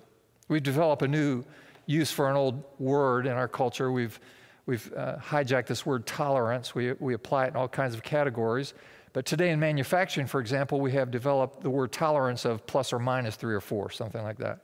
We've 0.47 0.61
developed 0.61 1.01
a 1.01 1.07
new 1.07 1.43
use 1.87 2.11
for 2.11 2.29
an 2.29 2.35
old 2.35 2.63
word 2.77 3.25
in 3.25 3.33
our 3.33 3.47
culture. 3.47 3.91
We've, 3.91 4.19
we've 4.67 4.93
uh, 4.93 5.17
hijacked 5.17 5.65
this 5.65 5.83
word 5.83 6.05
tolerance. 6.05 6.75
We, 6.75 6.93
we 6.93 7.15
apply 7.15 7.45
it 7.45 7.47
in 7.49 7.55
all 7.55 7.67
kinds 7.67 7.95
of 7.95 8.03
categories. 8.03 8.75
But 9.13 9.25
today 9.25 9.49
in 9.49 9.59
manufacturing, 9.59 10.27
for 10.27 10.39
example, 10.39 10.79
we 10.79 10.91
have 10.91 11.11
developed 11.11 11.61
the 11.61 11.69
word 11.69 11.91
tolerance 11.91 12.45
of 12.45 12.65
plus 12.67 12.93
or 12.93 12.99
minus 12.99 13.35
three 13.35 13.55
or 13.55 13.61
four, 13.61 13.89
something 13.89 14.21
like 14.21 14.37
that. 14.37 14.59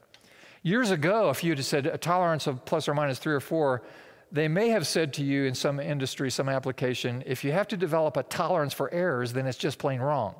Years 0.61 0.91
ago, 0.91 1.29
if 1.29 1.43
you 1.43 1.51
had 1.51 1.63
said 1.63 1.85
a 1.85 1.97
tolerance 1.97 2.47
of 2.47 2.65
plus 2.65 2.87
or 2.87 2.93
minus 2.93 3.19
three 3.19 3.33
or 3.33 3.39
four, 3.39 3.83
they 4.31 4.47
may 4.47 4.69
have 4.69 4.87
said 4.87 5.13
to 5.13 5.23
you 5.23 5.45
in 5.45 5.55
some 5.55 5.79
industry, 5.79 6.29
some 6.29 6.49
application, 6.49 7.23
if 7.25 7.43
you 7.43 7.51
have 7.51 7.67
to 7.69 7.77
develop 7.77 8.17
a 8.17 8.23
tolerance 8.23 8.73
for 8.73 8.91
errors, 8.91 9.33
then 9.33 9.47
it's 9.47 9.57
just 9.57 9.77
plain 9.77 9.99
wrong. 9.99 10.35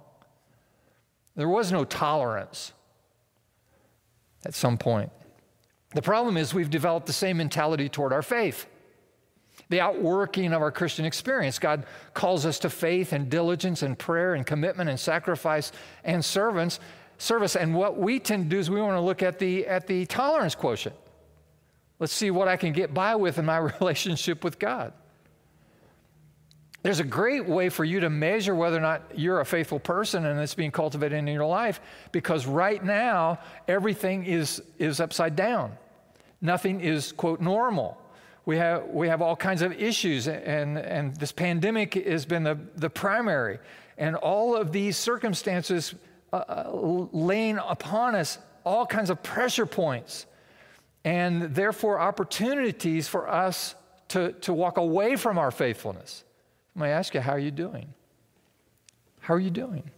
There 1.35 1.49
was 1.49 1.71
no 1.71 1.85
tolerance 1.85 2.73
at 4.45 4.53
some 4.53 4.77
point. 4.77 5.11
The 5.93 6.01
problem 6.01 6.37
is 6.37 6.53
we've 6.53 6.69
developed 6.69 7.07
the 7.07 7.13
same 7.13 7.37
mentality 7.37 7.89
toward 7.89 8.11
our 8.11 8.21
faith. 8.21 8.67
The 9.69 9.81
outworking 9.81 10.53
of 10.53 10.61
our 10.61 10.71
Christian 10.71 11.05
experience. 11.05 11.57
God 11.59 11.85
calls 12.13 12.45
us 12.45 12.59
to 12.59 12.69
faith 12.69 13.13
and 13.13 13.29
diligence 13.29 13.81
and 13.81 13.97
prayer 13.97 14.35
and 14.35 14.45
commitment 14.45 14.89
and 14.89 14.99
sacrifice 14.99 15.71
and 16.03 16.23
servants, 16.23 16.79
service. 17.17 17.55
And 17.55 17.73
what 17.73 17.97
we 17.97 18.19
tend 18.19 18.45
to 18.45 18.49
do 18.49 18.59
is 18.59 18.69
we 18.69 18.81
want 18.81 18.95
to 18.95 19.01
look 19.01 19.23
at 19.23 19.39
the, 19.39 19.65
at 19.65 19.87
the 19.87 20.05
tolerance 20.05 20.55
quotient. 20.55 20.95
Let's 21.99 22.13
see 22.13 22.29
what 22.29 22.47
I 22.47 22.57
can 22.57 22.73
get 22.73 22.93
by 22.93 23.15
with 23.15 23.39
in 23.39 23.45
my 23.45 23.57
relationship 23.79 24.43
with 24.43 24.59
God. 24.59 24.93
There's 26.85 26.99
a 26.99 27.03
great 27.03 27.47
way 27.47 27.69
for 27.69 27.83
you 27.83 28.01
to 28.01 28.11
measure 28.11 28.53
whether 28.53 28.77
or 28.77 28.81
not 28.81 29.17
you're 29.17 29.39
a 29.39 29.45
faithful 29.45 29.79
person 29.79 30.23
and 30.23 30.39
it's 30.39 30.53
being 30.53 30.69
cultivated 30.69 31.17
in 31.17 31.25
your 31.25 31.47
life 31.47 31.81
because 32.11 32.45
right 32.45 32.83
now 32.83 33.39
everything 33.67 34.23
is, 34.23 34.61
is 34.77 34.99
upside 34.99 35.35
down. 35.35 35.75
Nothing 36.41 36.81
is, 36.81 37.11
quote, 37.11 37.41
normal. 37.41 37.99
We 38.45 38.57
have, 38.57 38.87
we 38.89 39.07
have 39.07 39.21
all 39.21 39.35
kinds 39.35 39.61
of 39.63 39.71
issues, 39.73 40.27
and, 40.27 40.77
and 40.77 41.15
this 41.15 41.31
pandemic 41.31 41.95
has 41.95 42.25
been 42.25 42.43
the, 42.43 42.59
the 42.75 42.89
primary. 42.89 43.59
And 43.97 44.15
all 44.15 44.55
of 44.55 44.71
these 44.71 44.97
circumstances 44.97 45.95
uh, 46.31 46.35
uh, 46.35 47.07
laying 47.11 47.57
upon 47.57 48.13
us 48.13 48.37
all 48.63 48.85
kinds 48.85 49.09
of 49.09 49.23
pressure 49.23 49.65
points, 49.65 50.25
and 51.03 51.55
therefore 51.55 51.99
opportunities 51.99 53.07
for 53.07 53.27
us 53.27 53.75
to, 54.09 54.33
to 54.33 54.53
walk 54.53 54.77
away 54.77 55.15
from 55.15 55.37
our 55.37 55.51
faithfulness. 55.51 56.23
Let 56.75 56.85
me 56.85 56.89
ask 56.91 57.13
you, 57.13 57.21
how 57.21 57.33
are 57.33 57.39
you 57.39 57.51
doing? 57.51 57.93
How 59.21 59.33
are 59.33 59.39
you 59.39 59.49
doing? 59.49 59.89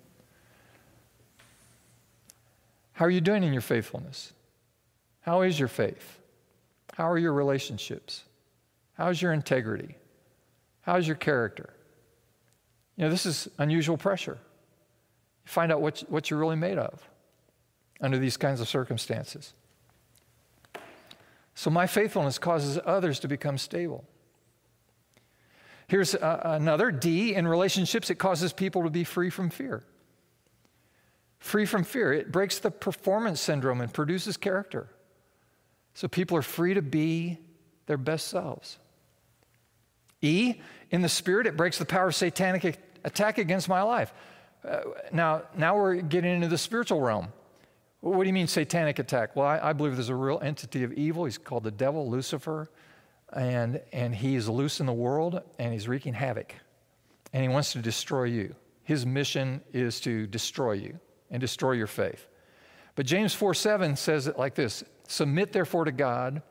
How 2.93 3.05
are 3.05 3.09
you 3.09 3.21
doing 3.21 3.43
in 3.43 3.51
your 3.51 3.61
faithfulness? 3.61 4.31
How 5.21 5.41
is 5.41 5.59
your 5.59 5.67
faith? 5.67 6.19
How 6.93 7.09
are 7.09 7.17
your 7.17 7.33
relationships? 7.33 8.23
How's 8.97 9.21
your 9.21 9.31
integrity? 9.31 9.95
How's 10.81 11.05
your 11.05 11.15
character? 11.15 11.71
You 12.95 13.03
know, 13.03 13.11
this 13.11 13.27
is 13.27 13.47
unusual 13.59 13.95
pressure. 13.95 14.39
You 15.45 15.49
find 15.49 15.71
out 15.71 15.81
what, 15.81 16.03
what 16.09 16.29
you're 16.29 16.39
really 16.39 16.55
made 16.55 16.79
of 16.79 17.07
under 18.01 18.17
these 18.17 18.37
kinds 18.37 18.59
of 18.59 18.67
circumstances. 18.67 19.53
So, 21.53 21.69
my 21.69 21.87
faithfulness 21.87 22.39
causes 22.39 22.79
others 22.85 23.19
to 23.19 23.27
become 23.27 23.57
stable. 23.57 24.03
Here's 25.87 26.15
uh, 26.15 26.41
another 26.43 26.91
D 26.91 27.35
in 27.35 27.47
relationships, 27.47 28.09
it 28.09 28.15
causes 28.15 28.51
people 28.51 28.83
to 28.83 28.89
be 28.89 29.03
free 29.03 29.29
from 29.29 29.49
fear. 29.49 29.83
Free 31.39 31.65
from 31.65 31.83
fear. 31.83 32.11
It 32.13 32.31
breaks 32.31 32.59
the 32.59 32.71
performance 32.71 33.39
syndrome 33.39 33.81
and 33.81 33.93
produces 33.93 34.37
character. 34.37 34.89
So 35.93 36.07
people 36.07 36.35
are 36.37 36.41
free 36.41 36.73
to 36.73 36.81
be 36.81 37.37
their 37.85 37.97
best 37.97 38.27
selves. 38.27 38.79
E, 40.21 40.55
in 40.91 41.01
the 41.01 41.09
spirit, 41.09 41.47
it 41.47 41.57
breaks 41.57 41.77
the 41.77 41.85
power 41.85 42.07
of 42.07 42.15
satanic 42.15 42.79
attack 43.03 43.37
against 43.37 43.69
my 43.69 43.81
life. 43.81 44.13
Uh, 44.67 44.79
now, 45.11 45.43
now 45.55 45.77
we're 45.77 45.95
getting 45.95 46.33
into 46.33 46.47
the 46.47 46.57
spiritual 46.57 47.01
realm. 47.01 47.27
What 48.01 48.23
do 48.23 48.27
you 48.27 48.33
mean 48.33 48.47
satanic 48.47 48.99
attack? 48.99 49.35
Well, 49.35 49.47
I, 49.47 49.69
I, 49.69 49.73
believe 49.73 49.95
there's 49.95 50.09
a 50.09 50.15
real 50.15 50.39
entity 50.41 50.83
of 50.83 50.93
evil. 50.93 51.25
He's 51.25 51.37
called 51.37 51.63
the 51.63 51.71
devil, 51.71 52.09
Lucifer, 52.09 52.69
and, 53.33 53.81
and 53.91 54.13
he 54.13 54.35
is 54.35 54.47
loose 54.47 54.79
in 54.79 54.85
the 54.85 54.93
world 54.93 55.41
and 55.57 55.73
he's 55.73 55.87
wreaking 55.87 56.13
havoc. 56.13 56.53
And 57.33 57.43
he 57.43 57.49
wants 57.49 57.73
to 57.73 57.79
destroy 57.79 58.25
you. 58.25 58.55
His 58.83 59.05
mission 59.05 59.61
is 59.73 59.99
to 60.01 60.27
destroy 60.27 60.73
you 60.73 60.99
and 61.29 61.41
destroy 61.41 61.73
your 61.73 61.87
faith. 61.87 62.27
But 62.95 63.05
James 63.05 63.33
4 63.33 63.53
7 63.53 63.95
says 63.95 64.27
it 64.27 64.39
like 64.39 64.55
this 64.55 64.83
Submit 65.07 65.51
therefore 65.51 65.85
to 65.85 65.91
God, 65.91 66.41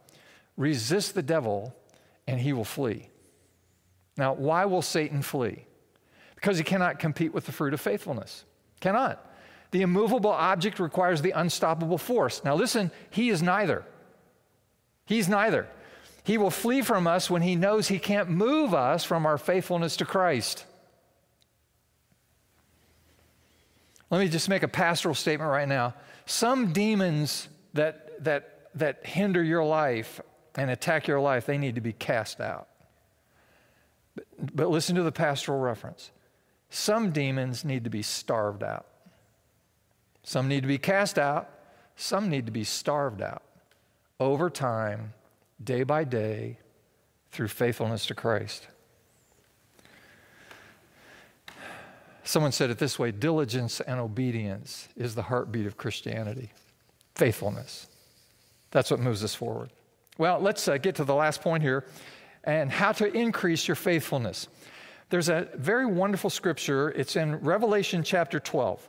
resist 0.57 1.15
the 1.15 1.23
devil, 1.23 1.75
and 2.27 2.41
he 2.41 2.53
will 2.53 2.65
flee. 2.65 3.09
Now, 4.17 4.35
why 4.35 4.65
will 4.65 4.83
Satan 4.83 5.23
flee? 5.23 5.65
Because 6.35 6.59
he 6.59 6.65
cannot 6.65 6.99
compete 6.99 7.35
with 7.35 7.47
the 7.47 7.53
fruit 7.53 7.75
of 7.75 7.81
faithfulness. 7.81 8.45
Cannot. 8.81 9.25
The 9.71 9.83
immovable 9.83 10.31
object 10.31 10.79
requires 10.79 11.23
the 11.23 11.33
unstoppable 11.33 11.99
force. 11.99 12.43
Now, 12.45 12.55
listen, 12.55 12.91
he 13.11 13.31
is 13.31 13.43
neither. 13.43 13.85
He's 15.05 15.29
neither. 15.29 15.69
He 16.25 16.39
will 16.39 16.51
flee 16.51 16.83
from 16.83 17.07
us 17.07 17.31
when 17.31 17.43
he 17.43 17.57
knows 17.57 17.89
he 17.89 17.99
can't 17.99 18.29
move 18.29 18.75
us 18.75 19.05
from 19.05 19.27
our 19.27 19.39
faithfulness 19.39 19.97
to 19.99 20.05
Christ. 20.05 20.65
Let 24.11 24.19
me 24.19 24.29
just 24.29 24.49
make 24.49 24.63
a 24.63 24.69
pastoral 24.69 25.15
statement 25.15 25.51
right 25.51 25.69
now. 25.69 25.95
Some 26.27 26.73
demons 26.73 27.49
that 27.75 28.07
that, 28.25 28.71
that 28.75 29.05
hinder 29.05 29.43
your 29.43 29.65
life 29.65 30.21
and 30.55 30.71
attack 30.71 31.07
your 31.07 31.21
life, 31.21 31.47
they 31.47 31.59
need 31.59 31.75
to 31.75 31.81
be 31.81 31.93
cast 31.93 32.41
out. 32.41 32.69
But, 34.55 34.71
listen 34.71 34.97
to 34.97 35.03
the 35.03 35.13
pastoral 35.13 35.59
reference. 35.59 36.11
Some 36.71 37.11
demons 37.11 37.65
need 37.65 37.85
to 37.85 37.91
be 37.91 38.03
starved 38.03 38.63
out. 38.63 38.87
Some 40.23 40.49
need 40.49 40.63
to 40.63 40.69
be 40.69 40.79
cast 40.79 41.19
out. 41.19 41.49
Some 41.97 42.29
need 42.29 42.47
to 42.47 42.53
be 42.53 42.65
starved 42.65 43.23
out. 43.23 43.43
over 44.19 44.49
time, 44.49 45.13
day 45.63 45.83
by 45.83 46.03
day, 46.03 46.59
through 47.31 47.49
faithfulness 47.49 48.07
to 48.07 48.15
Christ. 48.15 48.67
Someone 52.25 52.51
said 52.51 52.71
it 52.71 52.79
this 52.79 52.99
way 52.99 53.13
diligence 53.13 53.81
and 53.81 54.01
obedience 54.01 54.89
is 54.97 55.15
the 55.15 55.23
heartbeat 55.23 55.67
of 55.67 55.77
Christianity. 55.77 56.51
Faithfulness. 57.15 57.87
That's 58.71 58.91
what 58.91 59.01
moves 59.01 59.23
us 59.23 59.35
forward. 59.35 59.71
Well, 60.19 60.41
let's 60.41 60.67
uh, 60.67 60.79
get 60.79 60.95
to 60.97 61.05
the 61.05 61.15
last 61.15 61.41
point 61.41 61.63
here 61.63 61.85
and 62.47 62.71
how 62.71 62.93
to 62.93 63.13
increase 63.13 63.69
your 63.69 63.75
faithfulness. 63.75 64.49
There's 65.11 65.29
a 65.29 65.49
very 65.55 65.87
wonderful 65.87 66.31
scripture. 66.31 66.91
It's 66.91 67.17
in 67.17 67.37
Revelation 67.37 68.03
chapter 68.03 68.41
12. 68.41 68.89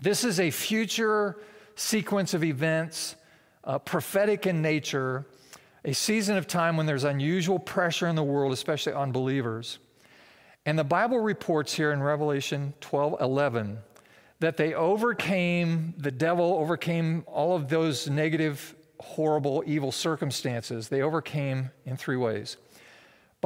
This 0.00 0.24
is 0.24 0.38
a 0.38 0.50
future 0.50 1.38
sequence 1.74 2.34
of 2.34 2.44
events, 2.44 3.16
uh, 3.64 3.78
prophetic 3.78 4.46
in 4.46 4.62
nature, 4.62 5.26
a 5.84 5.92
season 5.92 6.36
of 6.36 6.46
time 6.46 6.76
when 6.76 6.86
there's 6.86 7.04
unusual 7.04 7.58
pressure 7.58 8.06
in 8.06 8.14
the 8.14 8.22
world, 8.22 8.52
especially 8.52 8.92
on 8.92 9.12
believers. 9.12 9.78
And 10.66 10.78
the 10.78 10.84
Bible 10.84 11.20
reports 11.20 11.72
here 11.72 11.92
in 11.92 12.02
Revelation 12.02 12.74
12 12.80 13.20
11 13.20 13.78
that 14.40 14.56
they 14.58 14.74
overcame, 14.74 15.94
the 15.96 16.10
devil 16.10 16.54
overcame 16.54 17.24
all 17.26 17.56
of 17.56 17.68
those 17.68 18.08
negative, 18.08 18.74
horrible, 19.00 19.62
evil 19.66 19.90
circumstances. 19.90 20.88
They 20.88 21.00
overcame 21.00 21.70
in 21.86 21.96
three 21.96 22.16
ways 22.16 22.58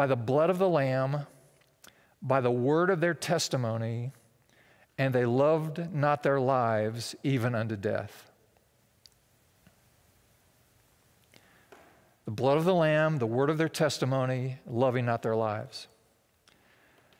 by 0.00 0.06
the 0.06 0.16
blood 0.16 0.48
of 0.48 0.58
the 0.58 0.66
Lamb, 0.66 1.26
by 2.22 2.40
the 2.40 2.50
word 2.50 2.88
of 2.88 3.02
their 3.02 3.12
testimony, 3.12 4.12
and 4.96 5.14
they 5.14 5.26
loved 5.26 5.92
not 5.94 6.22
their 6.22 6.40
lives 6.40 7.14
even 7.22 7.54
unto 7.54 7.76
death. 7.76 8.30
The 12.24 12.30
blood 12.30 12.56
of 12.56 12.64
the 12.64 12.72
Lamb, 12.72 13.18
the 13.18 13.26
word 13.26 13.50
of 13.50 13.58
their 13.58 13.68
testimony, 13.68 14.56
loving 14.66 15.04
not 15.04 15.20
their 15.20 15.36
lives. 15.36 15.86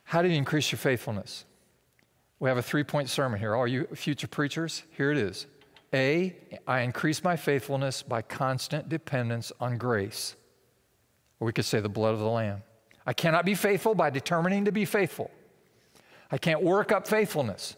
How 0.05 0.23
do 0.23 0.29
you 0.29 0.37
increase 0.37 0.73
your 0.73 0.79
faithfulness? 0.79 1.45
We 2.39 2.49
have 2.49 2.57
a 2.57 2.63
three 2.63 2.85
point 2.85 3.11
sermon 3.11 3.39
here. 3.39 3.55
All 3.55 3.67
you 3.67 3.89
future 3.95 4.27
preachers, 4.27 4.85
here 4.97 5.13
it 5.13 5.19
is. 5.19 5.47
A, 5.93 6.35
I 6.67 6.81
increase 6.81 7.23
my 7.23 7.37
faithfulness 7.37 8.03
by 8.03 8.23
constant 8.23 8.89
dependence 8.89 9.53
on 9.61 9.77
grace. 9.77 10.35
Or 11.41 11.45
we 11.45 11.53
could 11.53 11.67
say 11.67 11.81
the 11.81 11.91
blood 11.91 12.15
of 12.15 12.21
the 12.21 12.27
Lamb. 12.31 12.63
I 13.11 13.13
cannot 13.13 13.45
be 13.45 13.57
faithful 13.57 13.97
by 13.97 14.11
determining 14.11 14.67
to 14.67 14.71
be 14.71 14.85
faithful. 14.85 15.33
I 16.31 16.39
can't 16.39 16.63
work 16.63 16.93
up 16.93 17.09
faithfulness. 17.09 17.75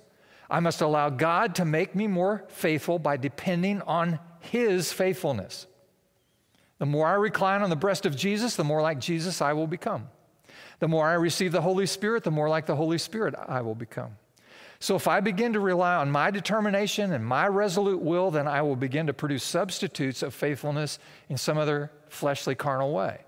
I 0.51 0.61
must 0.61 0.83
allow 0.83 1.09
God 1.09 1.55
to 1.55 1.65
make 1.65 1.95
me 1.95 2.07
more 2.07 2.45
faithful 2.49 2.99
by 2.99 3.17
depending 3.17 3.81
on 3.81 4.21
His 4.41 4.93
faithfulness. 4.93 5.67
The 6.81 6.85
more 6.85 7.07
I 7.07 7.15
recline 7.15 7.63
on 7.63 7.71
the 7.71 7.77
breast 7.77 8.05
of 8.05 8.15
Jesus, 8.15 8.57
the 8.57 8.65
more 8.65 8.83
like 8.83 8.99
Jesus 9.01 9.41
I 9.41 9.55
will 9.55 9.67
become. 9.67 10.11
The 10.81 10.89
more 10.89 11.09
I 11.09 11.15
receive 11.15 11.53
the 11.53 11.63
Holy 11.63 11.87
Spirit, 11.87 12.25
the 12.25 12.31
more 12.31 12.51
like 12.51 12.67
the 12.67 12.77
Holy 12.77 12.99
Spirit 12.99 13.35
I 13.49 13.63
will 13.63 13.75
become. 13.75 14.19
So 14.81 14.97
if 14.97 15.09
I 15.09 15.21
begin 15.21 15.55
to 15.55 15.61
rely 15.61 15.95
on 15.95 16.11
my 16.11 16.31
determination 16.31 17.11
and 17.11 17.25
my 17.25 17.49
resolute 17.49 18.03
will, 18.03 18.31
then 18.31 18.47
I 18.47 18.61
will 18.61 18.77
begin 18.77 19.07
to 19.07 19.15
produce 19.15 19.45
substitutes 19.45 20.23
of 20.23 20.35
faithfulness 20.35 20.99
in 21.31 21.39
some 21.39 21.57
other 21.57 21.91
fleshly, 22.11 22.55
carnal 22.55 22.93
way. 22.93 23.21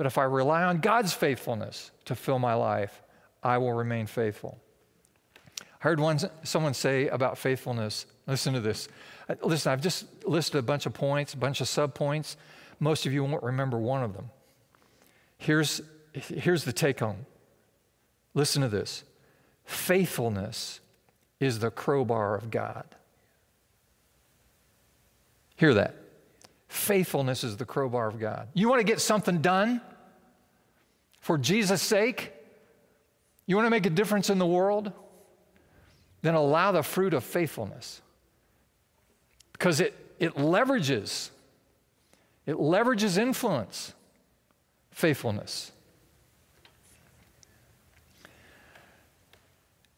But 0.00 0.06
if 0.06 0.16
I 0.16 0.24
rely 0.24 0.62
on 0.62 0.78
God's 0.78 1.12
faithfulness 1.12 1.90
to 2.06 2.14
fill 2.14 2.38
my 2.38 2.54
life, 2.54 3.02
I 3.42 3.58
will 3.58 3.74
remain 3.74 4.06
faithful. 4.06 4.58
I 5.60 5.64
heard 5.80 6.00
one, 6.00 6.18
someone 6.42 6.72
say 6.72 7.08
about 7.08 7.36
faithfulness, 7.36 8.06
listen 8.26 8.54
to 8.54 8.60
this. 8.60 8.88
Uh, 9.28 9.34
listen, 9.42 9.70
I've 9.70 9.82
just 9.82 10.06
listed 10.24 10.56
a 10.56 10.62
bunch 10.62 10.86
of 10.86 10.94
points, 10.94 11.34
a 11.34 11.36
bunch 11.36 11.60
of 11.60 11.66
subpoints. 11.66 12.36
Most 12.78 13.04
of 13.04 13.12
you 13.12 13.22
won't 13.22 13.42
remember 13.42 13.76
one 13.76 14.02
of 14.02 14.14
them. 14.14 14.30
Here's 15.36 15.82
here's 16.14 16.64
the 16.64 16.72
take 16.72 17.00
home 17.00 17.26
listen 18.32 18.62
to 18.62 18.68
this 18.68 19.04
faithfulness 19.66 20.80
is 21.40 21.58
the 21.58 21.70
crowbar 21.70 22.36
of 22.36 22.50
God. 22.50 22.86
Hear 25.56 25.74
that. 25.74 25.99
Faithfulness 26.70 27.42
is 27.42 27.56
the 27.56 27.64
crowbar 27.64 28.06
of 28.06 28.20
God. 28.20 28.46
You 28.54 28.68
want 28.68 28.78
to 28.78 28.84
get 28.84 29.00
something 29.00 29.42
done 29.42 29.80
for 31.20 31.36
Jesus' 31.36 31.82
sake? 31.82 32.32
You 33.44 33.56
want 33.56 33.66
to 33.66 33.70
make 33.70 33.86
a 33.86 33.90
difference 33.90 34.30
in 34.30 34.38
the 34.38 34.46
world? 34.46 34.92
Then 36.22 36.36
allow 36.36 36.70
the 36.70 36.84
fruit 36.84 37.12
of 37.12 37.24
faithfulness. 37.24 38.00
Because 39.52 39.80
it, 39.80 40.14
it 40.20 40.36
leverages, 40.36 41.30
it 42.46 42.54
leverages 42.54 43.18
influence, 43.18 43.92
faithfulness. 44.92 45.72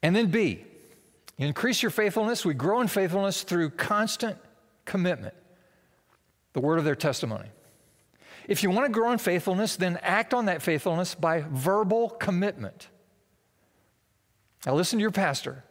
And 0.03 0.17
then 0.17 0.29
B, 0.29 0.65
increase 1.37 1.83
your 1.83 1.91
faithfulness. 1.91 2.47
We 2.47 2.55
grow 2.55 2.81
in 2.81 2.89
faithfulness 2.89 3.43
through 3.43 3.71
constant 3.71 4.39
commitment, 4.87 5.35
the 6.53 6.61
word 6.61 6.79
of 6.79 6.85
their 6.85 6.95
testimony. 6.95 7.49
If 8.49 8.63
you 8.63 8.71
want 8.71 8.87
to 8.87 8.93
grow 8.93 9.13
in 9.13 9.19
faithfulness, 9.19 9.77
then 9.77 9.99
act 10.03 10.35
on 10.35 10.47
that 10.47 10.63
faithfulness 10.63 11.15
by 11.15 11.45
verbal 11.49 12.11
commitment. 12.11 12.89
Now, 14.67 14.75
listen 14.75 14.99
to 14.99 15.03
your 15.03 15.11
pastor. 15.11 15.65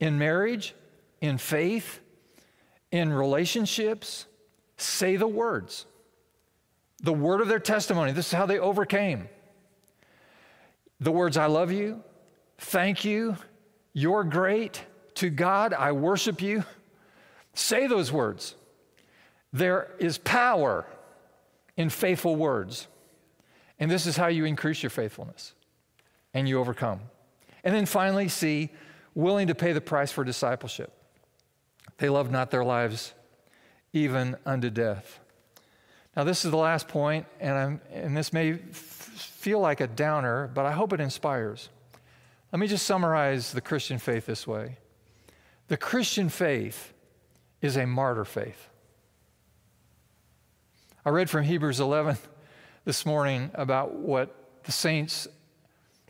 In 0.00 0.18
marriage, 0.18 0.74
in 1.20 1.38
faith, 1.38 2.00
in 2.90 3.12
relationships, 3.12 4.26
say 4.76 5.16
the 5.16 5.28
words. 5.28 5.86
The 7.02 7.12
word 7.12 7.40
of 7.40 7.48
their 7.48 7.58
testimony. 7.58 8.12
This 8.12 8.26
is 8.26 8.32
how 8.32 8.46
they 8.46 8.58
overcame. 8.58 9.28
The 11.00 11.12
words, 11.12 11.36
I 11.36 11.46
love 11.46 11.70
you, 11.70 12.02
thank 12.58 13.04
you, 13.04 13.36
you're 13.92 14.24
great. 14.24 14.82
To 15.16 15.30
God, 15.30 15.72
I 15.72 15.92
worship 15.92 16.40
you. 16.40 16.64
Say 17.54 17.88
those 17.88 18.12
words. 18.12 18.54
There 19.52 19.90
is 19.98 20.18
power 20.18 20.86
in 21.76 21.90
faithful 21.90 22.36
words. 22.36 22.86
And 23.78 23.90
this 23.90 24.06
is 24.06 24.16
how 24.16 24.26
you 24.26 24.44
increase 24.44 24.82
your 24.82 24.90
faithfulness 24.90 25.54
and 26.34 26.48
you 26.48 26.58
overcome. 26.58 27.00
And 27.64 27.74
then 27.74 27.86
finally, 27.86 28.28
see, 28.28 28.70
willing 29.14 29.46
to 29.48 29.54
pay 29.54 29.72
the 29.72 29.80
price 29.80 30.12
for 30.12 30.24
discipleship. 30.24 30.92
They 31.98 32.08
love 32.08 32.30
not 32.30 32.50
their 32.50 32.64
lives 32.64 33.14
even 33.92 34.36
unto 34.44 34.70
death. 34.70 35.20
Now, 36.16 36.24
this 36.24 36.44
is 36.44 36.50
the 36.50 36.56
last 36.56 36.88
point, 36.88 37.26
and, 37.40 37.56
I'm, 37.56 37.80
and 37.92 38.16
this 38.16 38.32
may 38.32 38.54
f- 38.54 38.58
feel 38.58 39.60
like 39.60 39.80
a 39.80 39.86
downer, 39.86 40.50
but 40.52 40.66
I 40.66 40.72
hope 40.72 40.92
it 40.92 41.00
inspires. 41.00 41.68
Let 42.52 42.58
me 42.58 42.66
just 42.66 42.86
summarize 42.86 43.52
the 43.52 43.60
Christian 43.60 43.98
faith 43.98 44.26
this 44.26 44.46
way 44.46 44.78
the 45.68 45.76
Christian 45.76 46.28
faith 46.28 46.92
is 47.60 47.76
a 47.76 47.86
martyr 47.86 48.24
faith. 48.24 48.68
I 51.04 51.10
read 51.10 51.30
from 51.30 51.44
Hebrews 51.44 51.80
11 51.80 52.18
this 52.84 53.06
morning 53.06 53.50
about 53.54 53.94
what 53.94 54.34
the 54.64 54.72
saints 54.72 55.26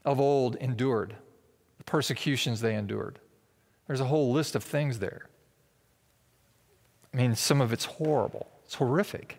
of 0.05 0.21
old 0.21 0.57
endured, 0.57 1.15
the 1.79 1.85
persecutions 1.85 2.61
they 2.61 2.75
endured. 2.75 3.19
There's 3.87 4.01
a 4.01 4.07
whole 4.07 4.33
list 4.33 4.55
of 4.55 4.65
things 4.65 4.99
there. 4.99 5.29
I 7.13 7.17
mean, 7.17 7.35
some 7.35 7.61
of 7.61 7.73
it's 7.73 7.85
horrible, 7.85 8.49
it's 8.65 8.75
horrific. 8.75 9.39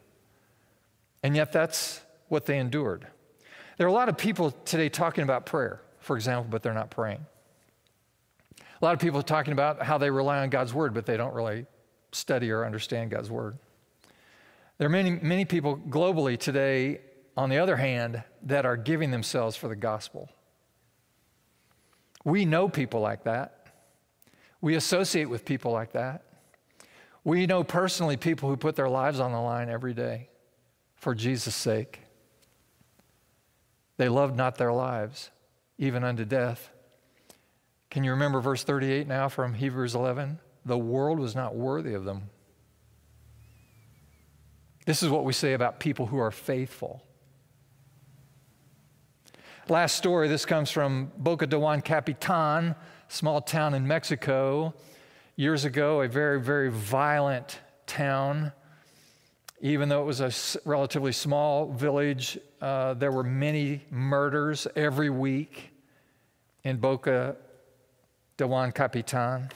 And 1.21 1.35
yet, 1.35 1.51
that's 1.51 2.01
what 2.29 2.45
they 2.45 2.57
endured. 2.57 3.05
There 3.77 3.85
are 3.85 3.89
a 3.89 3.93
lot 3.93 4.09
of 4.09 4.17
people 4.17 4.51
today 4.65 4.89
talking 4.89 5.23
about 5.23 5.45
prayer 5.45 5.81
for 5.99 6.15
example, 6.15 6.47
but 6.49 6.63
they're 6.63 6.73
not 6.73 6.89
praying. 6.89 7.25
A 8.59 8.85
lot 8.85 8.93
of 8.93 8.99
people 8.99 9.19
are 9.19 9.23
talking 9.23 9.51
about 9.51 9.83
how 9.83 9.97
they 9.97 10.09
rely 10.09 10.39
on 10.39 10.49
God's 10.49 10.73
word, 10.73 10.93
but 10.93 11.05
they 11.05 11.17
don't 11.17 11.33
really 11.33 11.65
study 12.11 12.49
or 12.51 12.65
understand 12.65 13.11
God's 13.11 13.29
word. 13.29 13.57
There 14.79 14.87
are 14.87 14.89
many, 14.89 15.11
many 15.11 15.43
people 15.45 15.77
globally 15.77 16.39
today, 16.39 17.01
on 17.35 17.49
the 17.49 17.59
other 17.59 17.75
hand, 17.75 18.23
that 18.43 18.65
are 18.65 18.77
giving 18.77 19.11
themselves 19.11 19.57
for 19.57 19.67
the 19.67 19.75
gospel. 19.75 20.29
We 22.23 22.45
know 22.45 22.69
people 22.69 23.01
like 23.01 23.25
that. 23.25 23.67
We 24.61 24.75
associate 24.75 25.25
with 25.25 25.43
people 25.43 25.73
like 25.73 25.91
that. 25.91 26.23
We 27.25 27.45
know 27.45 27.63
personally 27.63 28.15
people 28.15 28.47
who 28.47 28.55
put 28.55 28.77
their 28.77 28.89
lives 28.89 29.19
on 29.19 29.33
the 29.33 29.41
line 29.41 29.69
every 29.69 29.93
day 29.93 30.29
for 30.95 31.13
Jesus' 31.13 31.55
sake. 31.55 31.99
They 33.97 34.07
loved 34.07 34.37
not 34.37 34.55
their 34.55 34.71
lives, 34.71 35.29
even 35.77 36.05
unto 36.05 36.23
death. 36.23 36.69
Can 37.89 38.05
you 38.05 38.11
remember 38.11 38.39
verse 38.39 38.63
38 38.63 39.07
now 39.07 39.27
from 39.27 39.55
Hebrews 39.55 39.93
11? 39.93 40.39
The 40.63 40.77
world 40.77 41.19
was 41.19 41.35
not 41.35 41.53
worthy 41.53 41.93
of 41.93 42.05
them. 42.05 42.29
This 44.89 45.03
is 45.03 45.09
what 45.11 45.23
we 45.23 45.33
say 45.33 45.53
about 45.53 45.79
people 45.79 46.07
who 46.07 46.17
are 46.17 46.31
faithful. 46.31 47.03
Last 49.67 49.95
story, 49.95 50.27
this 50.27 50.47
comes 50.47 50.71
from 50.71 51.11
Boca 51.15 51.45
de 51.45 51.59
Juan 51.59 51.83
Capitan, 51.83 52.73
small 53.07 53.39
town 53.39 53.75
in 53.75 53.87
Mexico. 53.87 54.73
Years 55.35 55.63
ago, 55.63 56.01
a 56.01 56.07
very, 56.07 56.41
very 56.41 56.71
violent 56.71 57.59
town. 57.85 58.51
even 59.61 59.89
though 59.89 60.01
it 60.01 60.05
was 60.05 60.21
a 60.21 60.59
relatively 60.67 61.11
small 61.11 61.71
village, 61.71 62.39
uh, 62.59 62.95
there 62.95 63.11
were 63.11 63.23
many 63.23 63.85
murders 63.91 64.65
every 64.75 65.11
week 65.11 65.71
in 66.63 66.77
Boca 66.77 67.35
de 68.37 68.47
Juan 68.47 68.71
Capitan. 68.71 69.51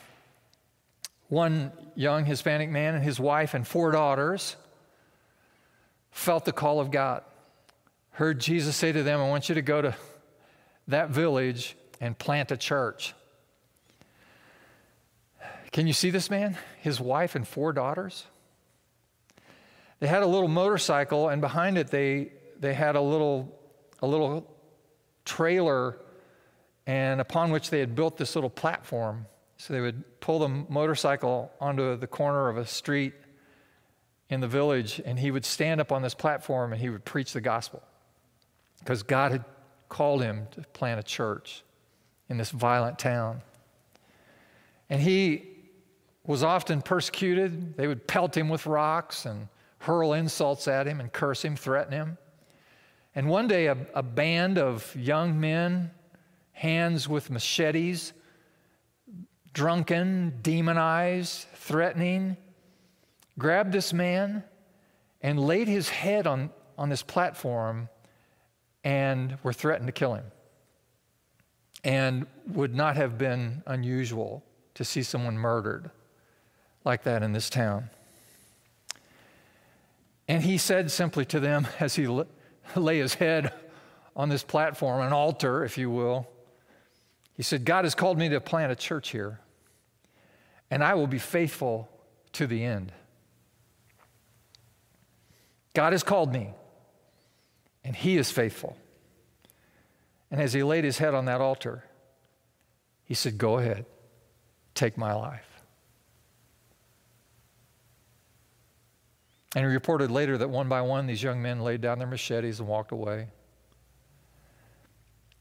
One 1.29 1.71
young 1.95 2.23
Hispanic 2.23 2.69
man 2.69 2.93
and 2.93 3.03
his 3.03 3.19
wife 3.19 3.55
and 3.55 3.67
four 3.67 3.89
daughters 3.89 4.57
felt 6.13 6.45
the 6.45 6.53
call 6.53 6.79
of 6.79 6.91
God, 6.91 7.23
heard 8.11 8.39
Jesus 8.39 8.75
say 8.75 8.91
to 8.91 9.03
them, 9.03 9.19
I 9.19 9.27
want 9.27 9.49
you 9.49 9.55
to 9.55 9.61
go 9.61 9.81
to 9.81 9.95
that 10.87 11.09
village 11.09 11.75
and 11.99 12.17
plant 12.17 12.51
a 12.51 12.57
church. 12.57 13.13
Can 15.71 15.87
you 15.87 15.93
see 15.93 16.11
this 16.11 16.29
man? 16.29 16.55
His 16.81 17.01
wife 17.01 17.35
and 17.35 17.47
four 17.47 17.73
daughters? 17.73 18.25
They 19.99 20.07
had 20.07 20.21
a 20.21 20.27
little 20.27 20.47
motorcycle, 20.47 21.29
and 21.29 21.41
behind 21.41 21.77
it, 21.77 21.87
they, 21.87 22.31
they 22.59 22.73
had 22.73 22.95
a 22.95 23.01
little, 23.01 23.59
a 24.01 24.07
little 24.07 24.47
trailer, 25.25 25.97
and 26.85 27.19
upon 27.21 27.51
which 27.51 27.69
they 27.71 27.79
had 27.79 27.95
built 27.95 28.17
this 28.17 28.35
little 28.35 28.49
platform. 28.49 29.25
So 29.57 29.73
they 29.73 29.81
would 29.81 30.19
pull 30.19 30.39
the 30.39 30.49
motorcycle 30.49 31.51
onto 31.59 31.95
the 31.95 32.07
corner 32.07 32.49
of 32.49 32.57
a 32.57 32.65
street 32.65 33.13
in 34.33 34.41
the 34.41 34.47
village, 34.47 35.01
and 35.05 35.17
he 35.17 35.31
would 35.31 35.45
stand 35.45 35.79
up 35.79 35.91
on 35.91 36.01
this 36.01 36.13
platform 36.13 36.73
and 36.73 36.81
he 36.81 36.89
would 36.89 37.05
preach 37.05 37.33
the 37.33 37.41
gospel 37.41 37.81
because 38.79 39.03
God 39.03 39.31
had 39.31 39.45
called 39.87 40.21
him 40.21 40.47
to 40.51 40.61
plant 40.73 40.99
a 40.99 41.03
church 41.03 41.63
in 42.29 42.37
this 42.37 42.51
violent 42.51 42.99
town. 42.99 43.41
And 44.89 45.01
he 45.01 45.49
was 46.25 46.43
often 46.43 46.81
persecuted. 46.81 47.77
They 47.77 47.87
would 47.87 48.07
pelt 48.07 48.35
him 48.35 48.49
with 48.49 48.65
rocks 48.65 49.25
and 49.25 49.47
hurl 49.79 50.13
insults 50.13 50.67
at 50.67 50.87
him 50.87 50.99
and 50.99 51.11
curse 51.11 51.43
him, 51.43 51.55
threaten 51.55 51.93
him. 51.93 52.17
And 53.15 53.29
one 53.29 53.47
day, 53.47 53.67
a, 53.67 53.77
a 53.93 54.01
band 54.01 54.57
of 54.57 54.95
young 54.95 55.39
men, 55.39 55.91
hands 56.53 57.07
with 57.07 57.29
machetes, 57.29 58.13
drunken, 59.53 60.39
demonized, 60.41 61.45
threatening, 61.53 62.37
grabbed 63.37 63.71
this 63.71 63.93
man 63.93 64.43
and 65.21 65.39
laid 65.39 65.67
his 65.67 65.89
head 65.89 66.27
on, 66.27 66.49
on 66.77 66.89
this 66.89 67.03
platform 67.03 67.89
and 68.83 69.37
were 69.43 69.53
threatened 69.53 69.87
to 69.87 69.93
kill 69.93 70.15
him. 70.15 70.25
And 71.83 72.27
would 72.47 72.73
not 72.73 72.95
have 72.95 73.17
been 73.17 73.63
unusual 73.65 74.43
to 74.75 74.85
see 74.85 75.03
someone 75.03 75.37
murdered 75.37 75.91
like 76.85 77.03
that 77.03 77.23
in 77.23 77.33
this 77.33 77.49
town. 77.49 77.89
And 80.27 80.43
he 80.43 80.57
said 80.57 80.91
simply 80.91 81.25
to 81.25 81.39
them 81.39 81.67
as 81.79 81.95
he 81.95 82.07
lay 82.75 82.97
his 82.99 83.15
head 83.15 83.53
on 84.15 84.29
this 84.29 84.43
platform, 84.43 85.01
an 85.01 85.11
altar, 85.11 85.63
if 85.65 85.77
you 85.77 85.89
will, 85.89 86.27
he 87.35 87.43
said, 87.43 87.65
God 87.65 87.83
has 87.83 87.95
called 87.95 88.17
me 88.17 88.29
to 88.29 88.39
plant 88.39 88.71
a 88.71 88.75
church 88.75 89.09
here, 89.09 89.39
and 90.69 90.83
I 90.83 90.93
will 90.93 91.07
be 91.07 91.17
faithful 91.17 91.89
to 92.33 92.45
the 92.45 92.63
end. 92.63 92.91
God 95.73 95.93
has 95.93 96.03
called 96.03 96.31
me, 96.31 96.53
and 97.83 97.95
He 97.95 98.17
is 98.17 98.31
faithful. 98.31 98.77
And 100.33 100.41
as 100.41 100.51
he 100.51 100.63
laid 100.63 100.83
his 100.83 100.97
head 100.97 101.13
on 101.13 101.25
that 101.25 101.41
altar, 101.41 101.83
he 103.03 103.13
said, 103.13 103.37
Go 103.37 103.59
ahead, 103.59 103.85
take 104.73 104.97
my 104.97 105.13
life. 105.13 105.47
And 109.55 109.63
he 109.63 109.71
reported 109.71 110.09
later 110.09 110.35
that 110.39 110.49
one 110.49 110.67
by 110.67 110.81
one, 110.81 111.05
these 111.05 111.21
young 111.21 111.39
men 111.39 111.59
laid 111.59 111.81
down 111.81 111.99
their 111.99 112.07
machetes 112.07 112.59
and 112.59 112.67
walked 112.67 112.91
away. 112.91 113.27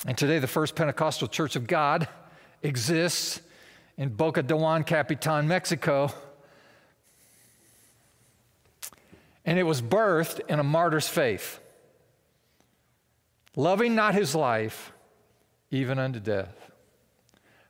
And 0.06 0.18
today, 0.18 0.38
the 0.38 0.46
First 0.46 0.74
Pentecostal 0.74 1.26
Church 1.26 1.56
of 1.56 1.66
God 1.66 2.06
exists 2.62 3.40
in 3.96 4.10
Boca 4.10 4.42
de 4.42 4.54
Juan 4.54 4.84
Capitan, 4.84 5.48
Mexico. 5.48 6.12
And 9.44 9.58
it 9.58 9.64
was 9.64 9.82
birthed 9.82 10.40
in 10.48 10.58
a 10.58 10.64
martyr's 10.64 11.08
faith, 11.08 11.60
loving 13.56 13.94
not 13.94 14.14
his 14.14 14.34
life, 14.34 14.92
even 15.70 15.98
unto 15.98 16.20
death. 16.20 16.70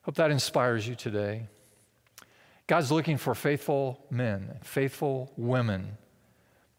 Hope 0.02 0.16
that 0.16 0.30
inspires 0.30 0.86
you 0.86 0.94
today. 0.94 1.46
God's 2.66 2.92
looking 2.92 3.16
for 3.16 3.34
faithful 3.34 4.04
men, 4.10 4.58
faithful 4.62 5.32
women 5.36 5.96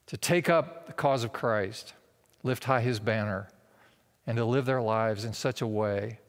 to 0.08 0.18
take 0.18 0.50
up 0.50 0.88
the 0.88 0.94
cause 0.94 1.24
of 1.24 1.34
Christ, 1.34 1.94
lift 2.44 2.66
high 2.66 2.82
his 2.82 3.00
banner, 3.00 3.48
and 4.28 4.38
to 4.38 4.46
live 4.46 4.66
their 4.66 4.82
lives 4.82 5.26
in 5.26 5.34
such 5.34 5.62
a 5.62 5.68
way 5.68 6.20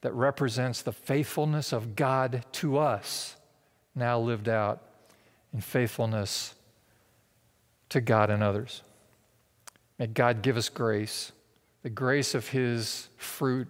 that 0.00 0.12
represents 0.12 0.82
the 0.82 0.92
faithfulness 0.92 1.72
of 1.72 1.96
God 1.96 2.44
to 2.52 2.78
us, 2.78 3.36
now 3.94 4.18
lived 4.18 4.48
out 4.48 4.82
in 5.52 5.60
faithfulness 5.60 6.54
to 7.94 8.00
God 8.00 8.28
and 8.28 8.42
others. 8.42 8.82
May 10.00 10.08
God 10.08 10.42
give 10.42 10.56
us 10.56 10.68
grace, 10.68 11.30
the 11.84 11.90
grace 11.90 12.34
of 12.34 12.48
his 12.48 13.08
fruit 13.16 13.68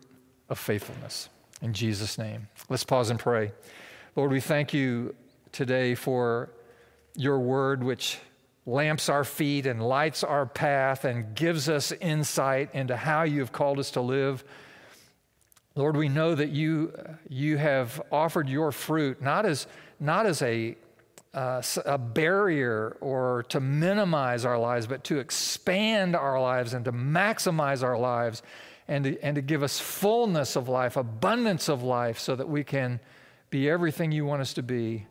of 0.48 0.58
faithfulness. 0.58 1.28
In 1.60 1.74
Jesus' 1.74 2.16
name. 2.16 2.48
Let's 2.70 2.84
pause 2.84 3.10
and 3.10 3.20
pray. 3.20 3.52
Lord, 4.16 4.30
we 4.30 4.40
thank 4.40 4.72
you 4.72 5.14
today 5.52 5.94
for 5.94 6.48
your 7.14 7.38
word, 7.38 7.84
which 7.84 8.18
lamps 8.64 9.10
our 9.10 9.24
feet 9.24 9.66
and 9.66 9.86
lights 9.86 10.24
our 10.24 10.46
path 10.46 11.04
and 11.04 11.34
gives 11.34 11.68
us 11.68 11.92
insight 11.92 12.70
into 12.74 12.96
how 12.96 13.24
you 13.24 13.40
have 13.40 13.52
called 13.52 13.78
us 13.78 13.90
to 13.90 14.00
live. 14.00 14.42
Lord, 15.74 15.98
we 15.98 16.08
know 16.08 16.34
that 16.34 16.48
you, 16.48 16.94
you 17.28 17.58
have 17.58 18.00
offered 18.10 18.48
your 18.48 18.72
fruit 18.72 19.20
not 19.20 19.44
as, 19.44 19.66
not 20.00 20.24
as 20.24 20.40
a, 20.40 20.76
uh, 21.34 21.62
a 21.84 21.98
barrier 21.98 22.96
or 23.00 23.44
to 23.48 23.60
minimize 23.60 24.44
our 24.44 24.58
lives, 24.58 24.86
but 24.86 25.04
to 25.04 25.18
expand 25.18 26.14
our 26.14 26.40
lives 26.40 26.74
and 26.74 26.84
to 26.84 26.92
maximize 26.92 27.82
our 27.82 27.98
lives 27.98 28.42
and 28.86 29.04
to, 29.04 29.20
and 29.22 29.34
to 29.34 29.42
give 29.42 29.62
us 29.62 29.80
fullness 29.80 30.56
of 30.56 30.68
life, 30.68 30.96
abundance 30.96 31.68
of 31.68 31.82
life, 31.82 32.18
so 32.18 32.36
that 32.36 32.48
we 32.48 32.62
can 32.62 33.00
be 33.50 33.68
everything 33.68 34.12
you 34.12 34.24
want 34.24 34.40
us 34.40 34.54
to 34.54 34.62
be 34.62 35.06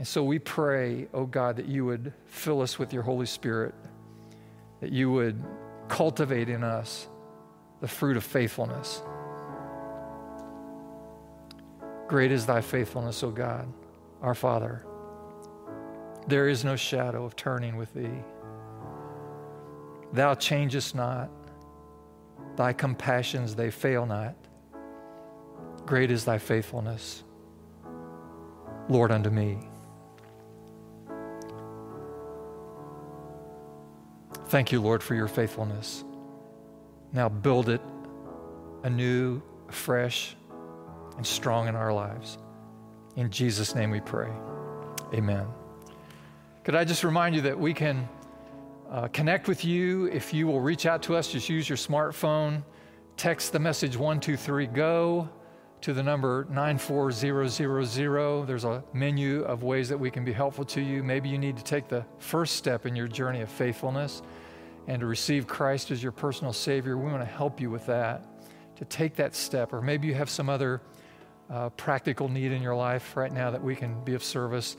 and 0.00 0.08
so 0.08 0.24
we 0.24 0.38
pray, 0.38 1.08
oh 1.12 1.26
God, 1.26 1.56
that 1.56 1.66
you 1.66 1.84
would 1.84 2.14
fill 2.24 2.62
us 2.62 2.78
with 2.78 2.94
your 2.94 3.02
Holy 3.02 3.26
Spirit, 3.26 3.74
that 4.80 4.90
you 4.92 5.12
would 5.12 5.44
cultivate 5.88 6.48
in 6.48 6.64
us 6.64 7.06
the 7.82 7.86
fruit 7.86 8.16
of 8.16 8.24
faithfulness. 8.24 9.02
Great 12.08 12.32
is 12.32 12.46
thy 12.46 12.62
faithfulness, 12.62 13.22
O 13.22 13.30
God, 13.30 13.70
our 14.22 14.34
Father. 14.34 14.86
There 16.30 16.48
is 16.48 16.64
no 16.64 16.76
shadow 16.76 17.24
of 17.24 17.34
turning 17.34 17.76
with 17.76 17.92
thee. 17.92 18.22
Thou 20.12 20.34
changest 20.36 20.94
not, 20.94 21.28
thy 22.54 22.72
compassions, 22.72 23.56
they 23.56 23.72
fail 23.72 24.06
not. 24.06 24.36
Great 25.86 26.12
is 26.12 26.24
thy 26.24 26.38
faithfulness, 26.38 27.24
Lord, 28.88 29.10
unto 29.10 29.28
me. 29.28 29.58
Thank 34.46 34.70
you, 34.70 34.80
Lord, 34.80 35.02
for 35.02 35.16
your 35.16 35.26
faithfulness. 35.26 36.04
Now 37.12 37.28
build 37.28 37.68
it 37.68 37.80
anew, 38.84 39.42
fresh, 39.68 40.36
and 41.16 41.26
strong 41.26 41.66
in 41.66 41.74
our 41.74 41.92
lives. 41.92 42.38
In 43.16 43.30
Jesus' 43.30 43.74
name 43.74 43.90
we 43.90 43.98
pray. 43.98 44.30
Amen. 45.12 45.48
Could 46.62 46.74
I 46.74 46.84
just 46.84 47.04
remind 47.04 47.34
you 47.34 47.40
that 47.42 47.58
we 47.58 47.72
can 47.72 48.06
uh, 48.90 49.08
connect 49.08 49.48
with 49.48 49.64
you 49.64 50.06
if 50.06 50.34
you 50.34 50.46
will 50.46 50.60
reach 50.60 50.84
out 50.84 51.02
to 51.04 51.16
us? 51.16 51.32
Just 51.32 51.48
use 51.48 51.66
your 51.66 51.78
smartphone, 51.78 52.62
text 53.16 53.52
the 53.52 53.58
message 53.58 53.96
123 53.96 54.66
GO 54.66 55.26
to 55.80 55.94
the 55.94 56.02
number 56.02 56.46
94000. 56.50 58.46
There's 58.46 58.64
a 58.64 58.84
menu 58.92 59.42
of 59.44 59.62
ways 59.62 59.88
that 59.88 59.96
we 59.96 60.10
can 60.10 60.22
be 60.22 60.32
helpful 60.32 60.66
to 60.66 60.82
you. 60.82 61.02
Maybe 61.02 61.30
you 61.30 61.38
need 61.38 61.56
to 61.56 61.64
take 61.64 61.88
the 61.88 62.04
first 62.18 62.56
step 62.56 62.84
in 62.84 62.94
your 62.94 63.08
journey 63.08 63.40
of 63.40 63.48
faithfulness 63.48 64.20
and 64.86 65.00
to 65.00 65.06
receive 65.06 65.46
Christ 65.46 65.90
as 65.90 66.02
your 66.02 66.12
personal 66.12 66.52
Savior, 66.52 66.98
we 66.98 67.10
want 67.10 67.22
to 67.22 67.36
help 67.36 67.58
you 67.58 67.70
with 67.70 67.86
that, 67.86 68.26
to 68.76 68.84
take 68.84 69.16
that 69.16 69.34
step. 69.34 69.72
Or 69.72 69.80
maybe 69.80 70.08
you 70.08 70.14
have 70.14 70.28
some 70.28 70.50
other 70.50 70.82
uh, 71.48 71.70
practical 71.70 72.28
need 72.28 72.52
in 72.52 72.60
your 72.60 72.76
life 72.76 73.16
right 73.16 73.32
now 73.32 73.50
that 73.50 73.62
we 73.62 73.74
can 73.74 74.04
be 74.04 74.12
of 74.12 74.22
service. 74.22 74.76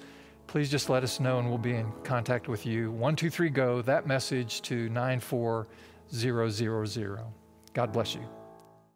Please 0.52 0.70
just 0.70 0.90
let 0.90 1.02
us 1.02 1.22
know 1.22 1.40
and 1.40 1.48
we'll 1.48 1.58
be 1.58 1.76
in 1.76 1.90
contact 2.04 2.50
with 2.50 2.66
you. 2.66 2.92
123 2.92 3.50
GO, 3.52 3.82
that 3.84 4.06
message 4.06 4.62
to 4.64 4.90
94000. 4.90 7.20
God 7.74 7.94
bless 7.94 8.16
you. 8.16 8.41